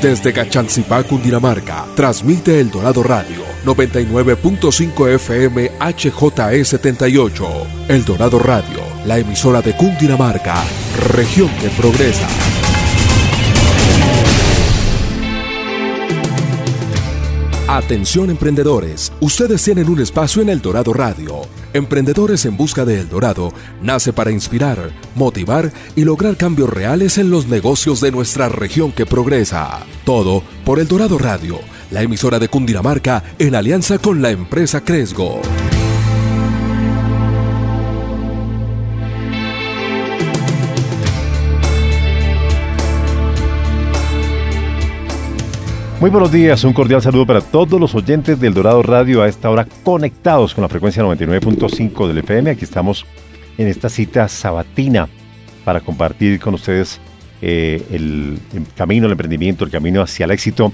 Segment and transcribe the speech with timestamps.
[0.00, 7.66] Desde Cachancipá, Cundinamarca, transmite El Dorado Radio 99.5 FM HJE78.
[7.88, 10.62] El Dorado Radio, la emisora de Cundinamarca,
[11.08, 12.28] región que progresa.
[17.66, 21.57] Atención emprendedores, ustedes tienen un espacio en El Dorado Radio.
[21.78, 27.30] Emprendedores en Busca de El Dorado nace para inspirar, motivar y lograr cambios reales en
[27.30, 29.80] los negocios de nuestra región que progresa.
[30.04, 31.60] Todo por El Dorado Radio,
[31.90, 35.40] la emisora de Cundinamarca en alianza con la empresa Cresgo.
[46.00, 49.50] Muy buenos días, un cordial saludo para todos los oyentes del Dorado Radio a esta
[49.50, 52.50] hora conectados con la frecuencia 99.5 del FM.
[52.50, 53.04] Aquí estamos
[53.58, 55.08] en esta cita sabatina
[55.64, 57.00] para compartir con ustedes
[57.42, 58.38] eh, el,
[58.76, 60.72] camino, el emprendimiento, el camino hacia el éxito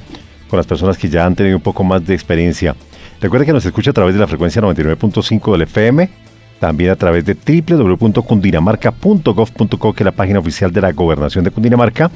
[0.50, 2.76] con las personas que ya han tenido un poco más de experiencia.
[3.18, 6.10] Recuerda que nos escucha a través de la frecuencia 99.5 del FM,
[6.60, 12.10] también a través de www.cundinamarca.gov.co, que es la página oficial de la Gobernación de Cundinamarca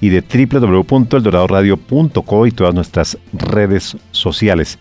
[0.00, 4.78] y de www.eldoradoradio.co y todas nuestras redes sociales.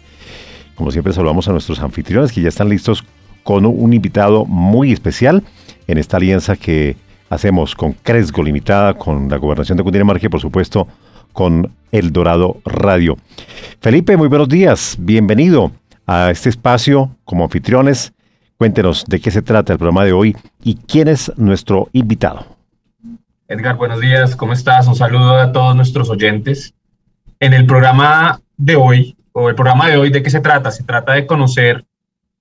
[0.75, 3.03] Como siempre saludamos a nuestros anfitriones que ya están listos
[3.43, 5.43] con un invitado muy especial
[5.87, 6.95] en esta alianza que
[7.29, 10.87] hacemos con Cresgo Limitada, con la Gobernación de Cundinamarca y por supuesto
[11.33, 13.17] con El Dorado Radio.
[13.79, 15.71] Felipe, muy buenos días, bienvenido
[16.05, 18.13] a este espacio como anfitriones.
[18.57, 22.56] Cuéntenos de qué se trata el programa de hoy y quién es nuestro invitado.
[23.49, 24.87] Edgar, buenos días, ¿cómo estás?
[24.87, 26.73] Un saludo a todos nuestros oyentes.
[27.39, 30.69] En el programa de hoy, o el programa de hoy, ¿de qué se trata?
[30.69, 31.85] Se trata de conocer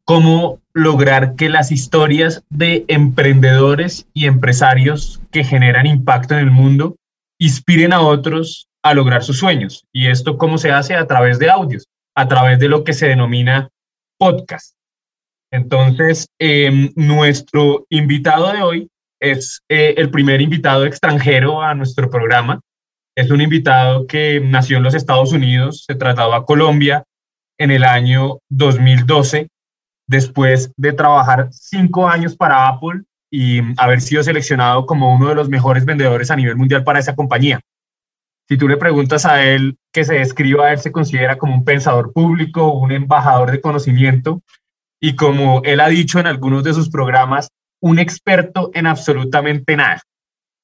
[0.03, 6.97] cómo lograr que las historias de emprendedores y empresarios que generan impacto en el mundo
[7.39, 9.87] inspiren a otros a lograr sus sueños.
[9.93, 13.07] Y esto cómo se hace a través de audios, a través de lo que se
[13.07, 13.69] denomina
[14.19, 14.75] podcast.
[15.53, 18.91] Entonces, eh, nuestro invitado de hoy
[19.21, 22.61] es eh, el primer invitado extranjero a nuestro programa.
[23.17, 27.05] Es un invitado que nació en los Estados Unidos, se trasladó a Colombia
[27.59, 29.49] en el año 2012,
[30.07, 35.49] después de trabajar cinco años para Apple y haber sido seleccionado como uno de los
[35.49, 37.61] mejores vendedores a nivel mundial para esa compañía.
[38.49, 42.13] Si tú le preguntas a él que se describa, él se considera como un pensador
[42.13, 44.43] público, un embajador de conocimiento
[45.01, 47.49] y como él ha dicho en algunos de sus programas,
[47.87, 50.03] un experto en absolutamente nada.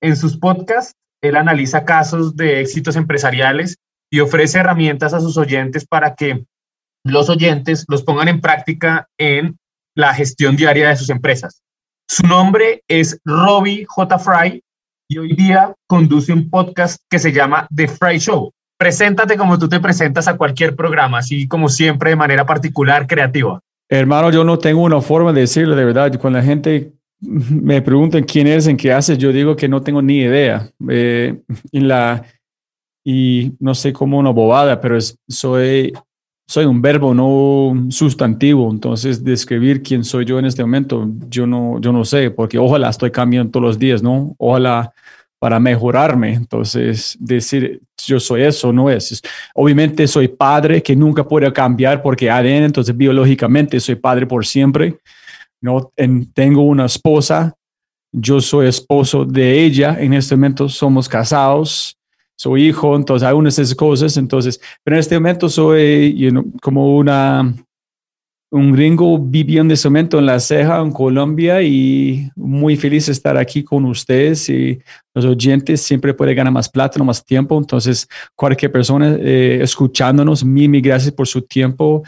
[0.02, 3.76] En sus podcasts, él analiza casos de éxitos empresariales
[4.10, 6.44] y ofrece herramientas a sus oyentes para que
[7.04, 9.56] los oyentes los pongan en práctica en
[9.94, 11.62] la gestión diaria de sus empresas.
[12.08, 14.18] Su nombre es Robbie J.
[14.18, 14.60] Fry
[15.08, 18.50] y hoy día conduce un podcast que se llama The Fry Show.
[18.76, 23.60] Preséntate como tú te presentas a cualquier programa, así como siempre de manera particular, creativa.
[23.88, 26.18] Hermano, yo no tengo una forma de decirlo de verdad.
[26.18, 30.02] Cuando la gente me preguntan quién es, en qué haces, yo digo que no tengo
[30.02, 30.68] ni idea.
[30.88, 31.40] Eh,
[33.04, 35.92] y no sé cómo una bobada, pero soy,
[36.46, 38.70] soy un verbo, no sustantivo.
[38.70, 42.90] Entonces, describir quién soy yo en este momento, yo no, yo no sé, porque ojalá
[42.90, 44.34] estoy cambiando todos los días, ¿no?
[44.38, 44.92] Ojalá
[45.38, 46.34] para mejorarme.
[46.34, 49.22] Entonces, decir yo soy eso no es.
[49.54, 54.98] Obviamente soy padre que nunca puede cambiar porque ADN, entonces biológicamente soy padre por siempre
[55.62, 55.90] no
[56.34, 57.54] tengo una esposa,
[58.12, 61.96] yo soy esposo de ella, en este momento somos casados,
[62.36, 66.28] soy hijo, entonces hay unas esas cosas, entonces, pero en este momento soy
[66.60, 67.54] como una,
[68.50, 73.12] un gringo viviendo en este momento en La Ceja, en Colombia, y muy feliz de
[73.12, 74.78] estar aquí con ustedes y
[75.14, 80.44] los oyentes siempre puede ganar más plata, no más tiempo, entonces cualquier persona eh, escuchándonos,
[80.44, 82.02] mil, gracias por su tiempo.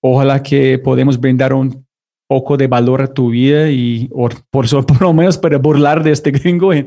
[0.00, 1.85] Ojalá que podamos brindar un
[2.28, 4.34] poco de valor a tu vida y por,
[4.86, 6.86] por lo menos para burlar de este gringo en,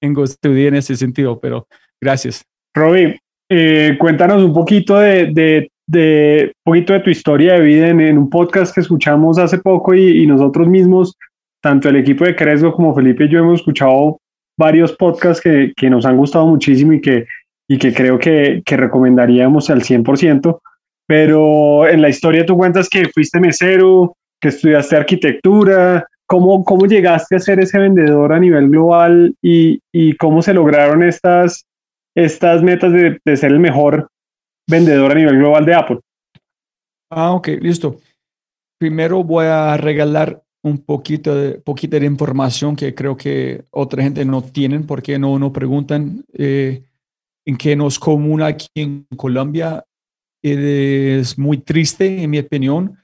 [0.00, 1.66] en tu vida en ese sentido, pero
[2.00, 2.44] gracias.
[2.74, 3.18] Robbie,
[3.50, 8.30] eh, cuéntanos un poquito de, de, de, poquito de tu historia de vida en, un
[8.30, 11.16] podcast que escuchamos hace poco y, y, nosotros mismos,
[11.60, 14.18] tanto el equipo de Cresgo como Felipe y yo hemos escuchado
[14.56, 17.26] varios podcasts que, que nos han gustado muchísimo y que,
[17.68, 20.60] y que creo que, que recomendaríamos al 100%.
[21.06, 27.36] Pero en la historia tú cuentas que fuiste mesero, que estudiaste arquitectura, ¿cómo, cómo llegaste
[27.36, 31.66] a ser ese vendedor a nivel global y, y cómo se lograron estas,
[32.14, 34.08] estas metas de, de, ser el mejor
[34.68, 36.00] vendedor a nivel global de Apple.
[37.10, 37.96] Ah, ok, listo.
[38.78, 44.24] Primero voy a regalar un poquito de, poquito de información que creo que otra gente
[44.24, 46.24] no tienen porque no, no preguntan.
[46.32, 46.84] Eh,
[47.44, 49.84] en que no es común aquí en Colombia.
[50.42, 52.96] Es muy triste, en mi opinión,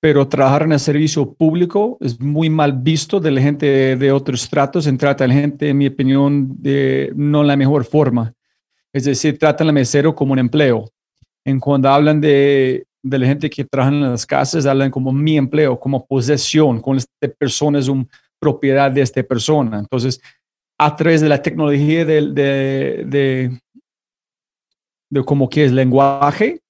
[0.00, 4.48] pero trabajar en el servicio público es muy mal visto de la gente de, otros
[4.48, 4.84] tratos.
[4.84, 8.32] Se trata a la gente, en mi opinión, de no la mejor forma.
[8.94, 10.90] Es decir, tratan al mesero como un empleo.
[11.44, 15.36] En cuando hablan de, de la gente que trabaja en las casas, hablan como mi
[15.36, 18.06] empleo, como posesión, con esta persona es una
[18.38, 19.78] propiedad de esta persona.
[19.78, 20.18] Entonces,
[20.78, 23.60] a través de la tecnología de, de, de,
[25.10, 26.62] de como que es lenguaje,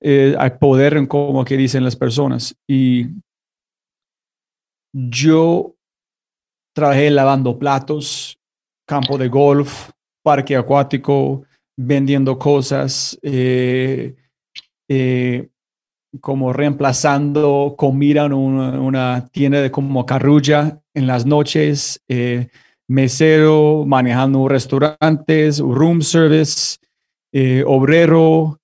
[0.00, 2.56] eh, hay poder en como que dicen las personas.
[2.66, 3.08] Y
[4.92, 5.74] yo
[6.74, 8.38] trabajé lavando platos,
[8.86, 9.90] campo de golf,
[10.22, 11.44] parque acuático,
[11.76, 14.16] vendiendo cosas, eh,
[14.88, 15.48] eh,
[16.20, 22.02] como reemplazando comida en una, tienda de como carrulla en las noches,
[22.88, 26.78] mesero, manejando restaurantes, room service,
[27.64, 28.59] obrero,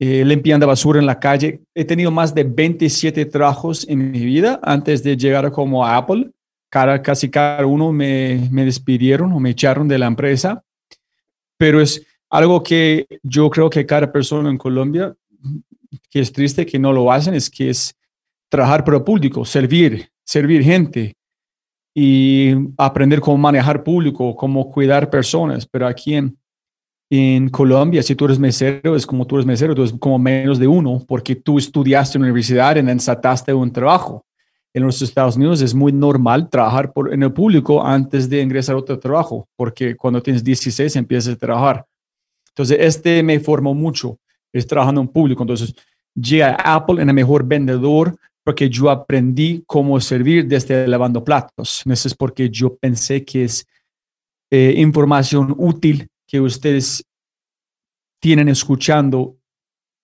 [0.00, 1.60] eh, limpiando basura en la calle.
[1.74, 6.30] He tenido más de 27 trabajos en mi vida antes de llegar como a Apple.
[6.70, 10.62] Cada, casi cada uno me, me despidieron o me echaron de la empresa.
[11.56, 15.14] Pero es algo que yo creo que cada persona en Colombia,
[16.10, 17.96] que es triste que no lo hacen, es que es
[18.48, 21.16] trabajar para el público, servir, servir gente
[21.94, 25.66] y aprender cómo manejar público, cómo cuidar personas.
[25.66, 26.38] Pero aquí en,
[27.10, 30.58] en Colombia, si tú eres mesero, es como tú eres mesero, tú eres como menos
[30.58, 34.26] de uno, porque tú estudiaste en la universidad y ensataste un trabajo.
[34.74, 38.74] En los Estados Unidos es muy normal trabajar por, en el público antes de ingresar
[38.74, 41.86] a otro trabajo, porque cuando tienes 16 empiezas a trabajar.
[42.50, 44.18] Entonces, este me formó mucho,
[44.52, 45.42] es trabajando en público.
[45.42, 45.74] Entonces,
[46.14, 51.82] llega a Apple en el mejor vendedor porque yo aprendí cómo servir desde lavando platos.
[51.86, 53.66] Eso es porque yo pensé que es
[54.50, 57.02] eh, información útil que ustedes
[58.20, 59.36] tienen escuchando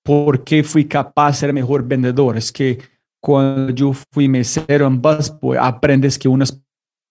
[0.02, 2.36] por qué fui capaz de ser mejor vendedor.
[2.36, 2.78] Es que
[3.20, 6.60] cuando yo fui mesero en Busboy, aprendes que unas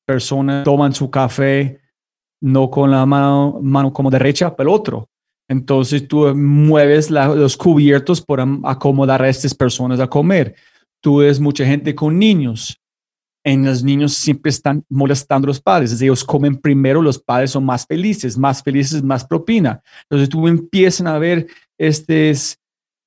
[0.06, 1.80] personas toman su café
[2.42, 5.10] no con la mano, mano como derecha, pero el otro.
[5.50, 10.56] Entonces tú mueves los cubiertos por acomodar a estas personas a comer.
[11.01, 12.82] Tú ves mucha gente con niños
[13.43, 16.01] en los niños siempre están molestando a los padres.
[16.01, 19.81] Ellos comen primero, los padres son más felices, más felices, más propina.
[20.03, 21.47] Entonces tú empiezas a ver
[21.77, 22.57] estas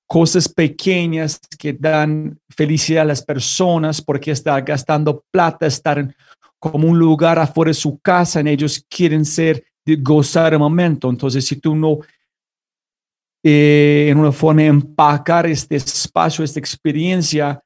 [0.06, 6.14] cosas pequeñas que dan felicidad a las personas porque está gastando plata, estar
[6.58, 9.64] como un lugar afuera de su casa, en ellos quieren ser,
[10.00, 11.08] gozar el momento.
[11.08, 12.00] Entonces si tú no
[13.42, 17.62] eh, en una forma empacar este espacio, esta experiencia,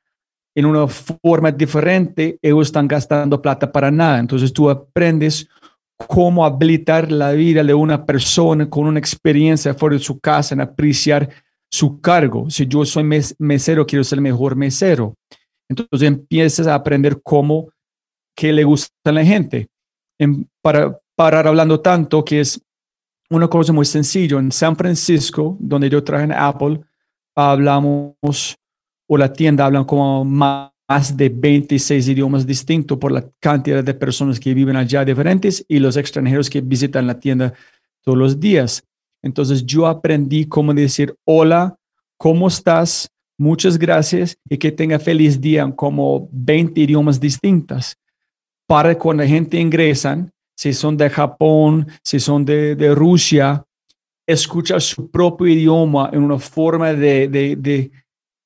[0.54, 4.18] en una forma diferente, ellos están gastando plata para nada.
[4.18, 5.48] Entonces tú aprendes
[5.96, 10.60] cómo habilitar la vida de una persona con una experiencia fuera de su casa en
[10.60, 11.28] apreciar
[11.70, 12.50] su cargo.
[12.50, 13.04] Si yo soy
[13.38, 15.14] mesero, quiero ser el mejor mesero.
[15.68, 17.70] Entonces empiezas a aprender cómo,
[18.34, 19.68] qué le gusta a la gente.
[20.62, 22.60] para parar hablando tanto, que es
[23.30, 24.38] una cosa muy sencilla.
[24.38, 26.80] En San Francisco, donde yo traje en Apple,
[27.36, 28.56] hablamos
[29.12, 34.38] o la tienda hablan como más de 26 idiomas distintos por la cantidad de personas
[34.38, 37.52] que viven allá diferentes y los extranjeros que visitan la tienda
[38.04, 38.84] todos los días.
[39.20, 41.76] Entonces yo aprendí cómo decir hola,
[42.16, 43.10] ¿cómo estás?
[43.36, 47.96] Muchas gracias y que tenga feliz día en como 20 idiomas distintos.
[48.68, 53.64] Para cuando la gente ingresan, si son de Japón, si son de, Rusia,
[54.24, 57.90] escuchar su propio idioma en una forma de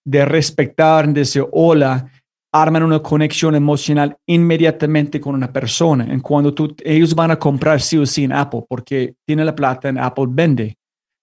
[0.05, 2.11] de respetar, de decir hola,
[2.53, 6.05] arman una conexión emocional inmediatamente con una persona.
[6.05, 9.57] En cuando tú, ellos van a comprar sí o sí en Apple porque tiene la
[9.57, 10.77] plata en Apple vende.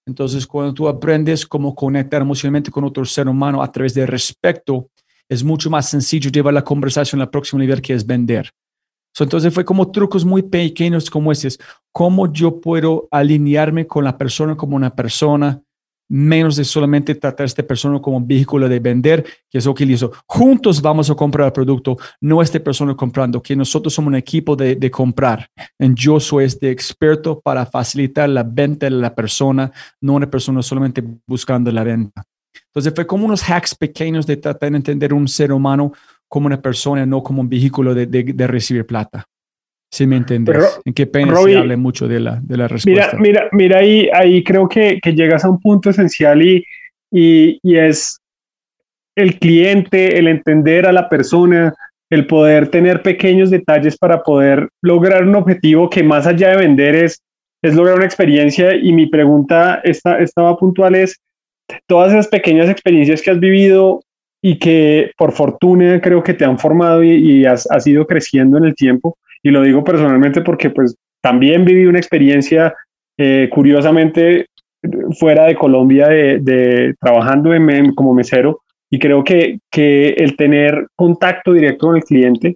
[0.05, 4.89] Entonces, cuando tú aprendes cómo conectar emocionalmente con otro ser humano a través de respeto,
[5.29, 8.51] es mucho más sencillo llevar la conversación al próximo nivel que es vender.
[9.17, 11.57] entonces fue como trucos muy pequeños como estos.
[11.93, 15.61] ¿Cómo yo puedo alinearme con la persona como una persona?
[16.11, 19.73] Menos de solamente tratar a esta persona como un vehículo de vender, que es lo
[19.73, 20.11] que hizo.
[20.27, 24.57] Juntos vamos a comprar el producto, no esta persona comprando, que nosotros somos un equipo
[24.57, 25.49] de, de comprar.
[25.79, 30.61] Y yo soy este experto para facilitar la venta de la persona, no una persona
[30.61, 32.23] solamente buscando la venta.
[32.65, 35.93] Entonces fue como unos hacks pequeños de tratar de entender un ser humano
[36.27, 39.25] como una persona, no como un vehículo de, de recibir plata.
[39.91, 40.81] Si me entiendes.
[40.85, 43.17] ¿En qué pena se hable mucho de la, de la respuesta?
[43.17, 46.63] Mira, mira, mira ahí, ahí creo que, que llegas a un punto esencial y,
[47.11, 48.19] y, y, es
[49.15, 51.73] el cliente, el entender a la persona,
[52.09, 56.95] el poder tener pequeños detalles para poder lograr un objetivo que más allá de vender
[56.95, 57.21] es
[57.61, 61.19] es lograr una experiencia y mi pregunta esta, estaba puntual es,
[61.87, 64.01] todas esas pequeñas experiencias que has vivido
[64.41, 68.75] y que por fortuna creo que te han formado y, has, ido creciendo en el
[68.75, 72.73] tiempo, y lo digo personalmente porque pues también viví una experiencia
[73.17, 74.47] eh, curiosamente
[75.19, 81.53] fuera de Colombia de, trabajando en, como mesero y creo que, que el tener contacto
[81.53, 82.55] directo con el cliente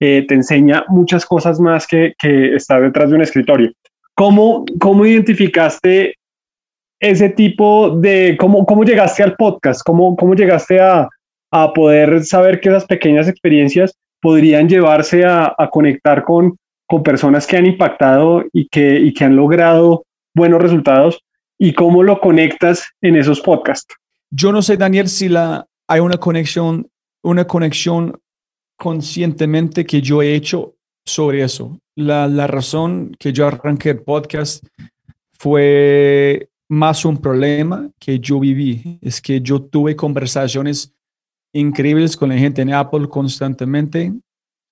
[0.00, 3.72] eh, te enseña muchas cosas más que, que estar detrás de un escritorio.
[4.14, 6.14] ¿Cómo, cómo identificaste
[7.00, 9.82] ese tipo de, cómo, cómo llegaste al podcast?
[9.84, 11.08] ¿Cómo, cómo llegaste a,
[11.50, 16.56] a poder saber que esas pequeñas experiencias podrían llevarse a, conectar con,
[16.86, 20.04] con personas que han impactado y que, y que han logrado
[20.34, 21.20] buenos resultados?
[21.58, 23.94] ¿Y cómo lo conectas en esos podcasts?
[24.30, 26.88] Yo no sé, Daniel, si la, hay una conexión,
[27.22, 28.18] una conexión
[28.76, 31.78] conscientemente que yo he hecho sobre eso.
[31.94, 34.66] La, la razón que yo arranqué el podcast
[35.38, 38.98] fue más un problema que yo viví.
[39.00, 40.95] Es que yo tuve conversaciones
[41.60, 44.12] increíbles con la gente en Apple constantemente,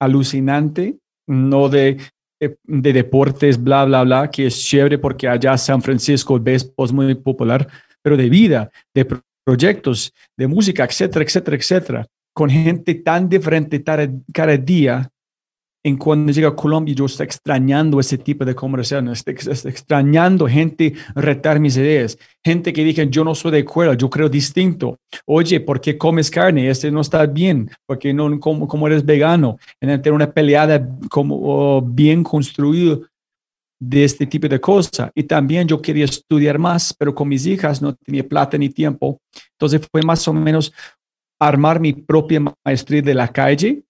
[0.01, 1.99] alucinante, no de,
[2.41, 7.15] eh, de deportes, bla, bla, bla, que es chévere porque allá San Francisco es muy
[7.15, 7.67] popular,
[8.03, 9.07] pero de vida, de
[9.45, 15.11] proyectos, de música, etcétera, etcétera, etcétera, con gente tan diferente cada día
[15.87, 20.95] en cuando llega a Colombia, yo estoy extrañando ese tipo de conversación, estoy, extrañando gente
[21.15, 24.99] retar mis ideas, gente que dice, yo no soy de acuerdo, yo creo distinto.
[25.27, 26.71] Oye, ¿por qué comes carne?
[26.71, 29.59] Este no está bien, porque no como, como eres vegano.
[29.79, 32.99] En tener una peleada como bien construida
[33.79, 35.11] de este tipo de cosas.
[35.15, 39.19] Y también yo quería estudiar más, pero con mis hijas no tenía plata ni tiempo.
[39.53, 40.73] Entonces fue más o menos
[41.39, 43.83] armar mi propia maestría de la calle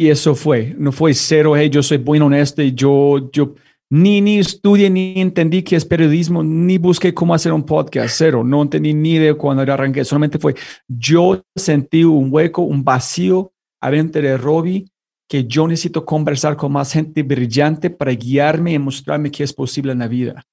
[0.00, 3.54] y eso fue, no fue cero, hey, yo soy bueno honesto y yo, yo
[3.90, 8.44] ni, ni estudié, ni entendí qué es periodismo, ni busqué cómo hacer un podcast, cero,
[8.44, 10.54] no entendí ni idea cuando arranqué, solamente fue,
[10.86, 14.86] yo sentí un hueco, un vacío adentro de Robbie,
[15.28, 19.92] que yo necesito conversar con más gente brillante para guiarme y mostrarme qué es posible
[19.92, 20.46] en la vida.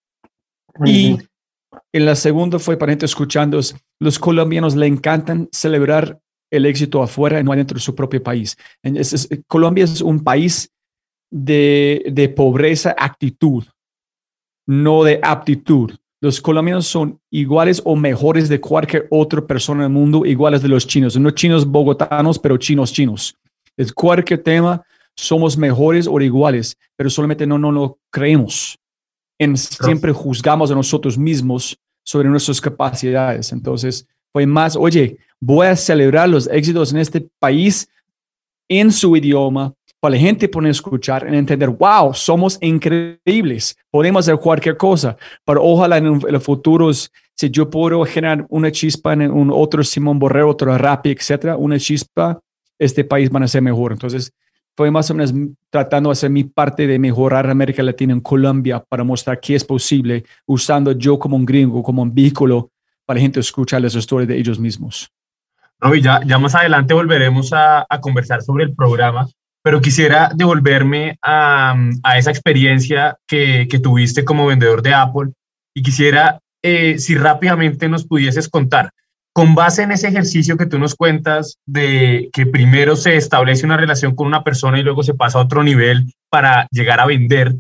[0.84, 1.18] Y
[1.94, 3.60] en la segunda fue para gente escuchando,
[4.00, 6.20] los colombianos le encantan celebrar
[6.52, 8.58] el éxito afuera y no dentro de su propio país.
[9.48, 10.70] Colombia es un país
[11.32, 13.64] de, de pobreza, actitud,
[14.68, 15.92] no de aptitud.
[16.22, 20.70] Los colombianos son iguales o mejores de cualquier otra persona en el mundo, iguales de
[20.70, 21.18] los chinos.
[21.18, 23.36] No chinos bogotanos, pero chinos chinos.
[23.78, 24.84] Es cualquier tema,
[25.16, 28.78] somos mejores o iguales, pero solamente no, no lo creemos.
[29.38, 33.52] En, siempre juzgamos a nosotros mismos sobre nuestras capacidades.
[33.52, 37.88] Entonces, fue más, oye, voy a celebrar los éxitos en este país
[38.68, 44.40] en su idioma para la gente poder escuchar y entender, wow, somos increíbles, podemos hacer
[44.40, 49.52] cualquier cosa, pero ojalá en, los futuros, si yo puedo generar una chispa en un
[49.52, 52.40] otro Simón Borrero, otro Rappi, etcétera, una chispa,
[52.78, 53.94] este país van a ser mejor.
[53.94, 54.32] Entonces,
[54.76, 55.34] fue más o menos
[55.70, 59.64] tratando de hacer mi parte de mejorar América Latina en Colombia para mostrar que es
[59.64, 62.70] posible usando yo como un gringo, como un vehículo
[63.06, 65.10] para la gente escuchar las historias de ellos mismos.
[65.82, 69.28] No, ya, ya más adelante volveremos a, a, conversar sobre el programa,
[69.62, 75.32] pero quisiera devolverme a, a esa experiencia que, que, tuviste como vendedor de Apple
[75.76, 78.92] y quisiera, eh, si rápidamente nos pudieses contar,
[79.34, 83.76] con base en ese ejercicio que tú nos cuentas de que primero se establece una
[83.76, 87.54] relación con una persona y luego se pasa a otro nivel para llegar a vender,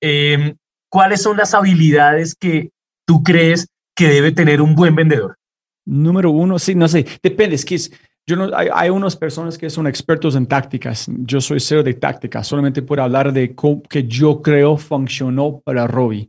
[0.00, 0.54] eh,
[0.88, 2.70] ¿cuáles son las habilidades que
[3.06, 5.36] tú crees que debe tener un buen vendedor?
[5.86, 7.78] Número uno, sí, no sé, depende, es que
[8.26, 11.94] yo no, hay, hay, unas personas que son expertos en tácticas, yo soy cero de
[11.94, 16.28] tácticas, solamente puedo hablar de cómo, que yo creo funcionó para Robbie.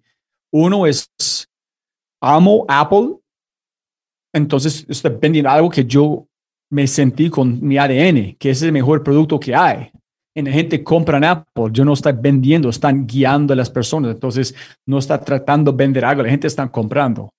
[0.51, 1.09] Uno es,
[2.21, 3.15] amo Apple,
[4.33, 6.27] entonces está vendiendo algo que yo
[6.69, 9.89] me sentí con mi ADN, que es el mejor producto que hay.
[10.35, 14.11] Y la gente compra en Apple, yo no estoy vendiendo, están guiando a las personas,
[14.11, 14.53] entonces
[14.85, 17.33] no está tratando de vender algo, la gente está comprando.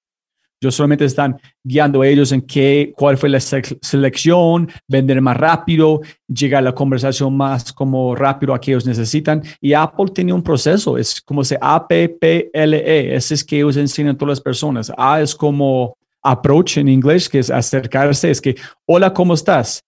[0.61, 6.01] Yo solamente están guiando a ellos en qué, cuál fue la selección, vender más rápido,
[6.27, 9.43] llegar a la conversación más como rápido a que ellos necesitan.
[9.61, 14.19] Y Apple tiene un proceso, es como se A-P-P-L-E, ese es que ellos enseñan a
[14.19, 14.93] todas las personas.
[14.97, 19.85] A es como approach en inglés, que es acercarse, es que, hola, ¿cómo estás?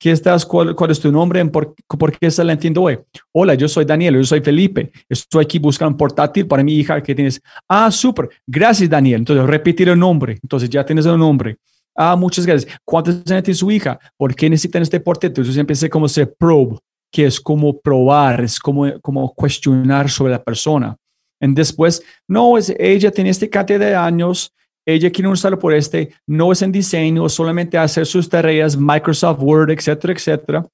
[0.00, 0.46] ¿Qué estás?
[0.46, 1.44] Cuál, es tu nombre?
[1.44, 2.98] ¿Por, ¿Por qué se la entiendo hoy?
[3.32, 4.90] Hola, yo soy Daniel, yo soy Felipe.
[5.06, 7.38] Estoy aquí buscando un portátil para mi hija que tienes.
[7.68, 8.30] Ah, súper.
[8.46, 9.18] Gracias, Daniel.
[9.18, 10.38] Entonces, repetir el nombre.
[10.42, 11.58] Entonces, ya tienes el nombre.
[11.94, 12.74] Ah, muchas gracias.
[12.82, 14.00] ¿Cuántos años tiene su hija?
[14.16, 15.32] ¿Por qué necesitan este portátil?
[15.32, 16.78] Entonces, empecé como ser probe,
[17.12, 20.96] que es como probar, es como, como cuestionar sobre la persona.
[21.38, 24.50] Y después, no, es, ella tiene este cantidad de años,
[24.92, 29.70] ella quiere usarlo por este, no es en diseño, solamente hacer sus tareas, Microsoft Word,
[29.70, 30.66] etcétera, etcétera.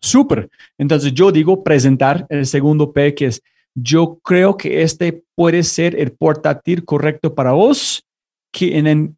[0.00, 0.50] Súper.
[0.78, 3.42] Entonces yo digo presentar el segundo P, que es,
[3.74, 8.04] yo creo que este puede ser el portátil correcto para vos,
[8.52, 9.16] que en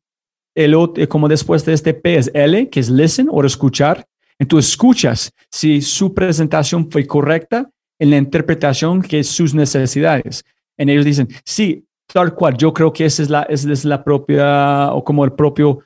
[0.54, 4.06] el, otro, como después de este P es L, que es listen o escuchar.
[4.38, 10.44] Entonces escuchas si su presentación fue correcta en la interpretación que sus necesidades.
[10.76, 14.92] En ellos dicen, sí, tal cual, yo creo que esa es la, es la propia,
[14.92, 15.80] o como el propio,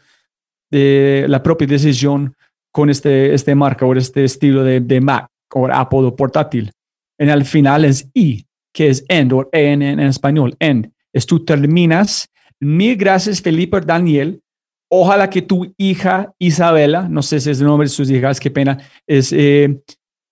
[0.71, 2.35] de, la propia decisión
[2.73, 6.71] con este, este marca o este estilo de, de Mac o Apple o portátil.
[7.19, 10.91] En el final es I, que es end o en, en, español, end.
[11.13, 12.29] Es tú terminas.
[12.61, 14.41] Mil gracias, Felipe Daniel.
[14.89, 18.51] Ojalá que tu hija Isabela, no sé si es el nombre de sus hijas, qué
[18.51, 19.81] pena, es, eh,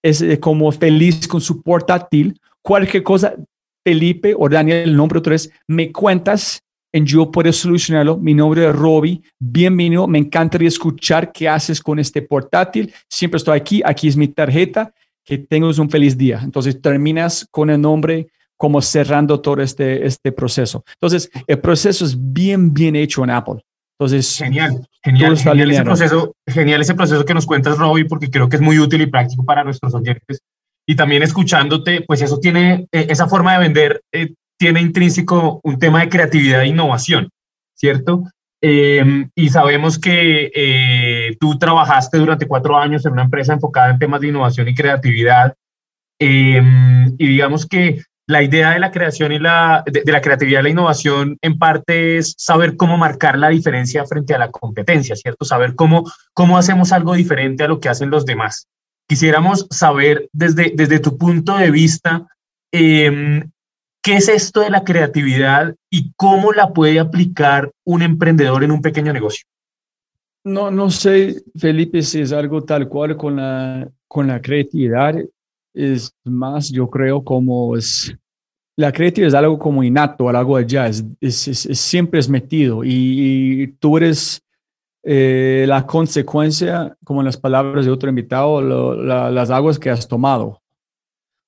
[0.03, 2.41] es eh, como feliz con su portátil.
[2.63, 3.35] Cualquier cosa,
[3.89, 8.19] Felipe o Daniel, el nombre vez, me cuentas en yo puedo solucionarlo.
[8.19, 9.23] Mi nombre es Robbie.
[9.39, 10.07] Bienvenido.
[10.07, 12.93] Me encantaría escuchar qué haces con este portátil.
[13.09, 13.81] Siempre estoy aquí.
[13.83, 14.93] Aquí es mi tarjeta.
[15.25, 16.39] Que tengas un feliz día.
[16.45, 18.29] Entonces terminas con el nombre
[18.59, 20.85] como cerrando todo este, este proceso.
[21.01, 23.63] Entonces, el proceso es bien, bien hecho en Apple.
[23.99, 28.49] Entonces, genial, genial, genial ese, proceso, genial ese proceso que nos cuentas, Robbie, porque creo
[28.49, 30.43] que es muy útil y práctico para nuestros oyentes.
[30.91, 35.79] Y también escuchándote, pues eso tiene, eh, esa forma de vender eh, tiene intrínseco un
[35.79, 37.29] tema de creatividad e innovación,
[37.75, 38.25] ¿cierto?
[38.63, 43.99] Em, y sabemos que eh, tú trabajaste durante cuatro años en una empresa enfocada en
[43.99, 45.55] temas de innovación y creatividad.
[46.19, 50.63] Em, y digamos que la idea de la creación y la, de, la creatividad y
[50.63, 55.45] la innovación en parte es saber cómo marcar la diferencia frente a la competencia, ¿cierto?
[55.45, 58.67] Saber cómo, cómo hacemos algo diferente a lo que hacen los demás.
[59.09, 62.29] Quisiéramos saber desde, desde tu punto de vista,
[62.73, 63.43] eh,
[64.03, 68.81] ¿Qué es esto de la creatividad y cómo la puede aplicar un emprendedor en un
[68.81, 69.45] pequeño negocio?
[70.45, 75.17] No, no sé, Felipe, si es algo tal cual con la, con la creatividad.
[75.75, 78.17] Es más, yo creo como es,
[78.77, 83.99] la creatividad es algo como innato, algo allá, es, es, siempre es metido y, tú
[83.99, 84.43] eres
[85.03, 90.61] eh, la consecuencia, como en las palabras de otro invitado, las aguas que has tomado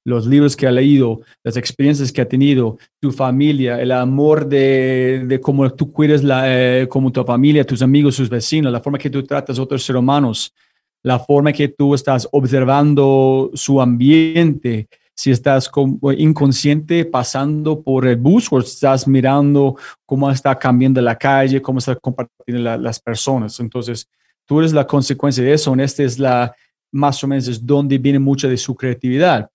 [0.05, 5.25] los libros que ha leído, las experiencias que ha tenido, tu familia, el amor de,
[5.27, 8.99] de cómo tú cuidas la, eh, como tu familia, tus amigos, sus vecinos, la forma
[8.99, 10.55] que tú tratas a otros seres humanos,
[11.03, 15.71] la forma que tú estás observando su ambiente, si estás
[16.17, 21.95] inconsciente pasando por el bus o estás mirando cómo está cambiando la calle, cómo está
[21.97, 23.61] compartiendo las personas.
[23.61, 24.09] Entonces,
[24.47, 25.73] tú eres la consecuencia de eso.
[25.75, 26.55] En este es la,
[26.93, 29.51] más o menos, es donde viene mucha de su creatividad.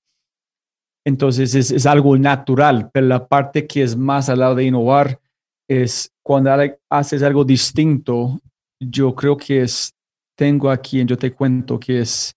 [1.05, 5.19] Entonces es, algo natural, pero la parte que es más al lado de innovar
[5.67, 6.51] es cuando
[6.89, 8.41] haces algo distinto.
[8.79, 9.93] Yo creo que es,
[10.35, 12.35] tengo aquí, yo te cuento que es,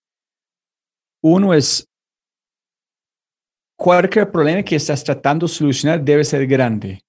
[1.22, 1.87] uno es,
[3.78, 7.00] cualquier problema que estás tratando de solucionar debe ser grande,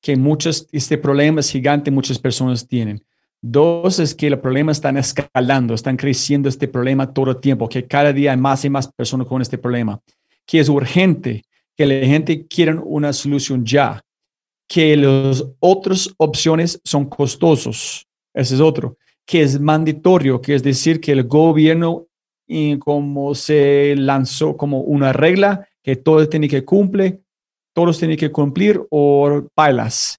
[0.00, 3.04] que muchos, este problema es gigante, muchas personas tienen.
[3.42, 7.84] Dos es que el problema están escalando, están creciendo este problema todo el tiempo, que
[7.86, 10.00] cada día hay más y más personas con este problema.
[10.46, 11.42] Que es urgente,
[11.76, 14.00] que la gente quiere una solución ya,
[14.68, 21.00] que las otras opciones son costosos, ese es otro, que es mandatorio, que es decir,
[21.00, 22.06] que el gobierno
[22.46, 27.20] y como se lanzó como una regla que todos tienen que cumplir,
[27.74, 30.18] todos tienen que cumplir o bailas.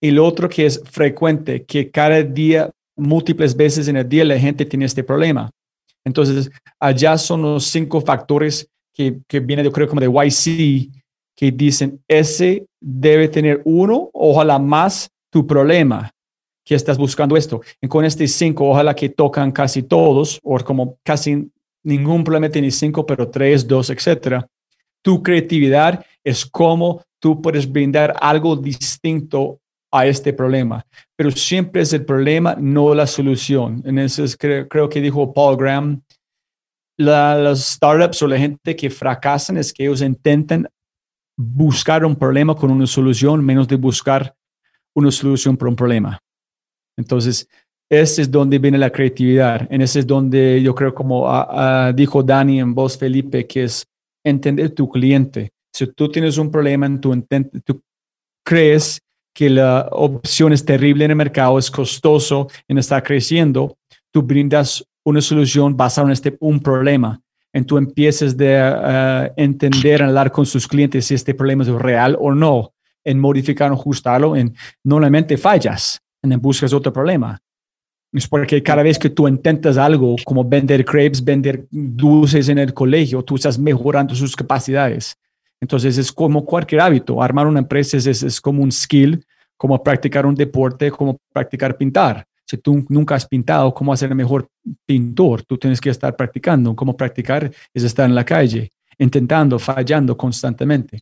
[0.00, 4.38] Y lo otro que es frecuente, que cada día, múltiples veces en el día, la
[4.38, 5.50] gente tiene este problema.
[6.04, 10.90] Entonces, allá son los cinco factores que, que viene, yo creo, como de YC,
[11.34, 16.10] que dicen, ese debe tener uno, ojalá más tu problema
[16.64, 17.62] que estás buscando esto.
[17.80, 21.50] Y con este cinco, ojalá que tocan casi todos, o como casi
[21.82, 24.46] ningún problema tiene cinco, pero tres, dos, etcétera.
[25.06, 29.60] Tu creatividad es como tú puedes brindar algo distinto
[29.92, 33.84] a este problema, pero siempre es el problema, no la solución.
[33.86, 36.02] En eso es, creo, creo que dijo Paul Graham,
[36.98, 40.68] la, los startups o la gente que fracasan es que ellos intentan
[41.38, 44.34] buscar un problema con una solución menos de buscar
[44.92, 46.18] una solución para un problema.
[46.98, 47.48] Entonces,
[47.88, 49.68] ese es donde viene la creatividad.
[49.70, 53.62] En ese es donde yo creo, como ah, ah, dijo Dani en voz Felipe, que
[53.62, 53.86] es
[54.26, 55.52] entender tu cliente.
[55.72, 57.14] Si tú tienes un problema en tu
[57.64, 57.82] tú
[58.44, 59.00] crees
[59.32, 63.76] que la opción es terrible en el mercado, es costoso en estar creciendo,
[64.10, 67.20] tú brindas una solución basada en este, un problema.
[67.52, 72.16] En tú empieces de uh, entender, hablar con sus clientes si este problema es real
[72.18, 72.72] o no.
[73.04, 77.38] en modificar o ajustarlo, en normalmente fallas, en buscas otro problema.
[78.12, 82.72] Es porque cada vez que tú intentas algo como vender crepes, vender dulces en el
[82.72, 85.16] colegio, tú estás mejorando sus capacidades.
[85.60, 87.22] Entonces es como cualquier hábito.
[87.22, 89.24] Armar una empresa es, es, como un skill,
[89.56, 92.24] como practicar un deporte, como practicar pintar.
[92.44, 94.48] Si tú nunca has pintado, ¿cómo hacer el mejor
[94.84, 95.42] pintor?
[95.42, 96.76] Tú tienes que estar practicando.
[96.76, 97.50] ¿Cómo practicar?
[97.74, 101.00] Es estar en la calle, intentando, fallando constantemente.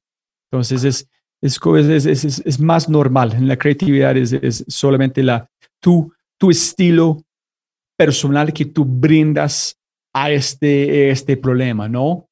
[0.51, 1.09] Entonces es,
[1.43, 3.33] es, es, es más normal.
[3.33, 7.23] En la creatividad es, solamente la, tu, tu estilo
[7.97, 9.77] personal que tú brindas
[10.13, 12.29] a este, este problema, ¿no?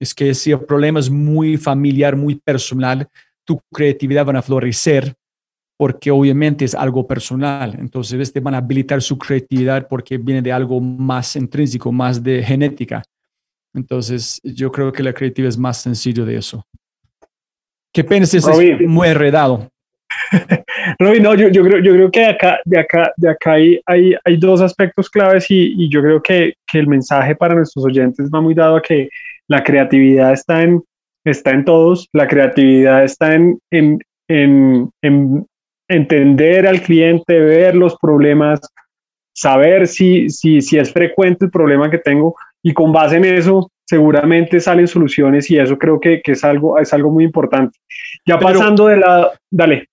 [0.00, 3.08] Es que si el problema es muy familiar, muy personal,
[3.44, 5.14] tu creatividad va a florecer
[5.76, 7.76] porque obviamente es algo personal.
[7.78, 12.42] Entonces, este van a habilitar su creatividad porque viene de algo más intrínseco, más de
[12.42, 13.02] genética.
[13.74, 16.64] Entonces, yo creo que la creatividad es más sencillo de eso.
[17.92, 18.46] ¿Qué piensas?
[18.46, 19.68] Es muy enredado.
[20.98, 23.80] Robin, no, yo, yo, creo, yo creo que de acá, de acá, de acá hay,
[23.86, 27.84] hay, hay dos aspectos claves y, y yo creo que, que, el mensaje para nuestros
[27.84, 29.08] oyentes va muy dado a que
[29.48, 30.82] la creatividad está en,
[31.24, 33.98] está en todos, la creatividad está en, en,
[34.28, 35.46] en, en
[35.88, 38.60] entender al cliente, ver los problemas,
[39.34, 43.70] saber si, si, si es frecuente el problema que tengo y con base en eso
[43.84, 47.78] seguramente salen soluciones y eso creo que, que es, algo, es algo muy importante.
[48.26, 49.30] Ya pasando de la...
[49.50, 49.88] Dale.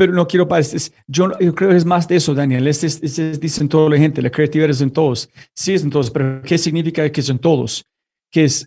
[0.00, 2.66] Pero no quiero parecer, yo, yo, creo que es más de eso, Daniel.
[2.66, 5.28] Este, este, dicen toda la gente, la creatividad es en todos.
[5.54, 7.84] Sí es en todos, pero ¿qué significa que es en todos?
[8.30, 8.66] Que es,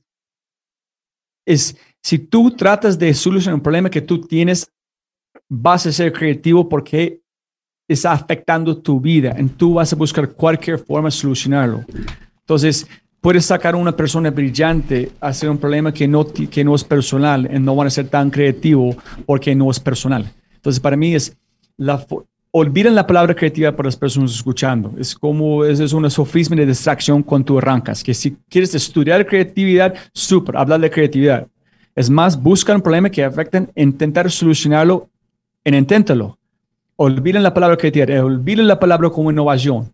[1.43, 4.71] es si tú tratas de solucionar un problema que tú tienes
[5.49, 7.19] vas a ser creativo porque
[7.87, 11.83] está afectando tu vida y tú vas a buscar cualquier forma de solucionarlo.
[12.41, 12.85] Entonces,
[13.19, 16.83] puedes sacar a una persona brillante a hacer un problema que no, que no es
[16.83, 20.31] personal y no van a ser tan creativo porque no es personal.
[20.63, 21.35] Entonces, para mí es
[21.75, 22.05] la
[22.51, 24.93] olviden la palabra creativa para las personas escuchando.
[24.97, 28.01] Es como es, es una sofisma de distracción cuando arrancas.
[28.01, 31.47] Que si quieres estudiar creatividad, súper, hablar de creatividad.
[31.93, 35.09] Es más, busca un problema que afecten, intentar solucionarlo
[35.65, 36.37] en inténtalo.
[36.95, 39.91] Olviden la palabra creatividad, olviden la palabra como innovación.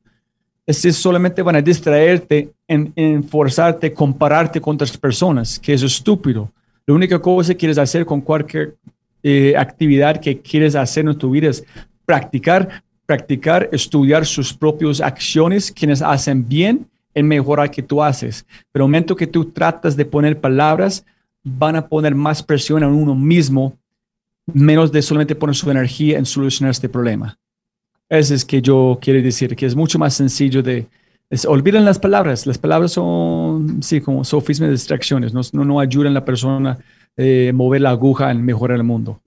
[0.68, 6.52] Es solamente van a distraerte en, en forzarte, compararte con otras personas, que es estúpido.
[6.86, 8.76] La única cosa que quieres hacer con cualquier
[9.24, 11.64] eh, actividad que quieres hacer en tu vida es
[12.06, 18.46] practicar, practicar, estudiar sus propias acciones, quienes hacen bien en mejorar que tú haces.
[18.72, 21.06] Pero el momento que tú tratas de poner palabras,
[21.44, 23.78] van a poner más presión en uno mismo
[24.54, 27.38] menos de solamente poner su energía en solucionar este problema.
[28.10, 30.88] Eso es que yo quiero decir, que es mucho más sencillo de...
[31.48, 36.26] olviden las palabras, las palabras son, sí, como sofismas distracciones, no, no, ayudan a la
[36.26, 36.80] persona
[37.18, 39.20] eh, mover la aguja en mejorar el mundo.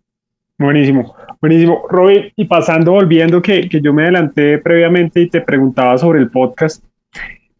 [0.58, 1.84] Buenísimo, buenísimo.
[1.88, 6.30] Robin, y pasando, volviendo, que, que, yo me adelanté previamente y te preguntaba sobre el
[6.30, 6.84] podcast,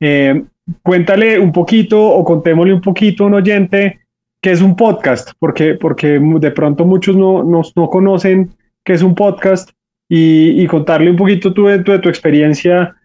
[0.01, 0.45] eh,
[0.83, 4.03] cuéntale un poquito o contémosle un poquito a un oyente
[4.43, 5.31] ¿Qué es un podcast?
[5.39, 8.51] Porque, porque de pronto muchos no, no, no conocen
[8.85, 9.71] qué es un podcast
[10.09, 12.97] y, y contarle un poquito tú de, de tu experiencia,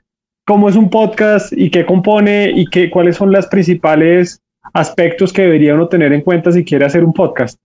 [0.47, 4.41] cómo es un podcast y qué compone y qué, cuáles son los principales
[4.73, 7.59] aspectos que debería uno tener en cuenta si quiere hacer un podcast.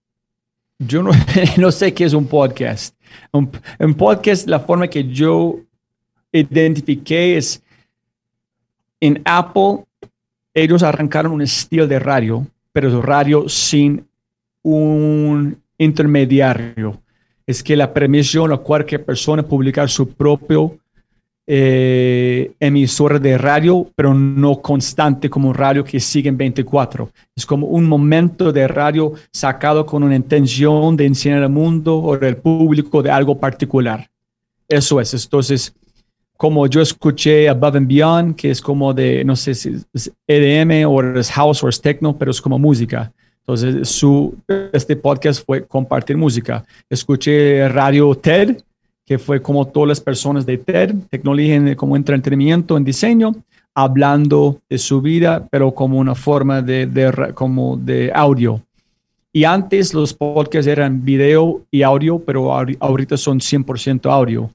[0.79, 1.11] Yo no,
[1.57, 2.95] no sé qué es un podcast.
[3.31, 3.49] Un,
[3.95, 5.59] podcast, la forma que yo
[6.31, 7.63] identifiqué es
[8.99, 9.85] en Apple,
[10.53, 14.05] ellos arrancaron un estilo de radio pero radio sin
[14.63, 16.99] un intermediario.
[17.45, 20.79] Es que la permisión a cualquier persona publicar su propio
[21.45, 27.09] eh, emisor de radio, pero no constante como un radio que sigue en 24.
[27.35, 32.13] Es como un momento de radio sacado con una intención de enseñar al mundo o
[32.13, 34.09] al público de algo particular.
[34.67, 35.13] Eso es.
[35.13, 35.73] Entonces,
[36.37, 40.87] como yo escuché Above and Beyond, que es como de, no sé si es EDM
[40.89, 43.11] o es house o es techno, pero es como música.
[43.39, 44.37] Entonces, su,
[44.71, 46.63] este podcast fue compartir música.
[46.89, 48.57] Escuché Radio TED,
[49.05, 53.35] que fue como todas las personas de TED, tecnología como entretenimiento en diseño,
[53.75, 58.61] hablando de su vida, pero como una forma de, de, como de audio.
[59.31, 64.49] Y antes los podcasts eran video y audio, pero ahorita son 100% audio.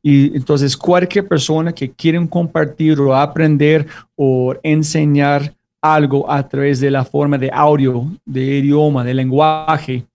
[0.00, 6.90] Y entonces cualquier persona que quiera compartir o aprender o enseñar algo a través de
[6.90, 10.06] la forma de audio, de idioma, de lenguaje,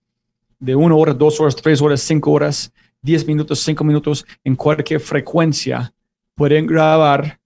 [0.58, 2.72] de una hora, dos horas, tres horas, cinco horas,
[3.02, 5.92] diez minutos, cinco minutos, en cualquier frecuencia,
[6.34, 7.38] pueden grabar,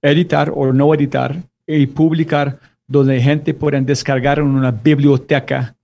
[0.00, 5.74] editar o no editar y publicar donde gente pueda descargar en una biblioteca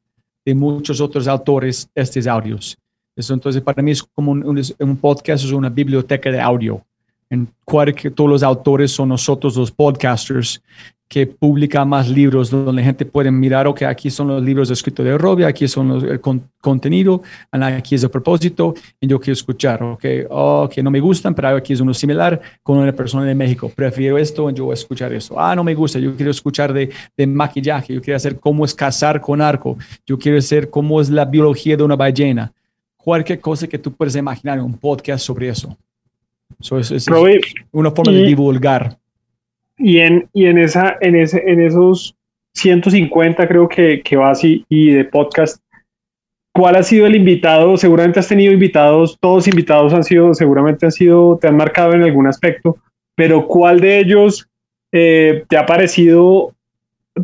[0.45, 2.79] de muchos otros autores estos audios.
[3.17, 6.85] Eso, entonces, para mí es como un, un, podcast, es una biblioteca de audio,
[7.29, 10.63] en cual que todos los autores son nosotros los podcasters
[11.11, 15.05] que publica más libros donde la gente puede mirar, ok, aquí son los libros escritos
[15.05, 16.21] de Robia, aquí son los, el
[16.61, 17.21] contenido,
[17.51, 21.49] aquí es el propósito, y yo quiero escuchar, ok, oh, que no me gustan, pero
[21.49, 25.13] aquí es uno similar con una persona de México, prefiero esto, yo voy a escuchar
[25.13, 25.35] eso.
[25.37, 28.73] Ah, no me gusta, yo quiero escuchar de, de maquillaje, yo quiero hacer cómo es
[28.73, 32.53] cazar con arco, yo quiero hacer cómo es la biología de una ballena,
[32.97, 35.77] cualquier cosa que tú puedes imaginar, un podcast sobre eso.
[36.61, 37.07] eso es,
[37.73, 38.97] una forma de divulgar
[39.81, 42.15] y en, y en, esa, en, ese, en esos
[42.55, 45.63] 150 creo que, que va así y de podcast,
[46.53, 47.77] ¿cuál ha sido el invitado?
[47.77, 52.03] Seguramente has tenido invitados, todos invitados han sido, seguramente han sido, te han marcado en
[52.03, 52.77] algún aspecto,
[53.15, 54.47] pero ¿cuál de ellos
[54.93, 56.53] eh, te ha parecido,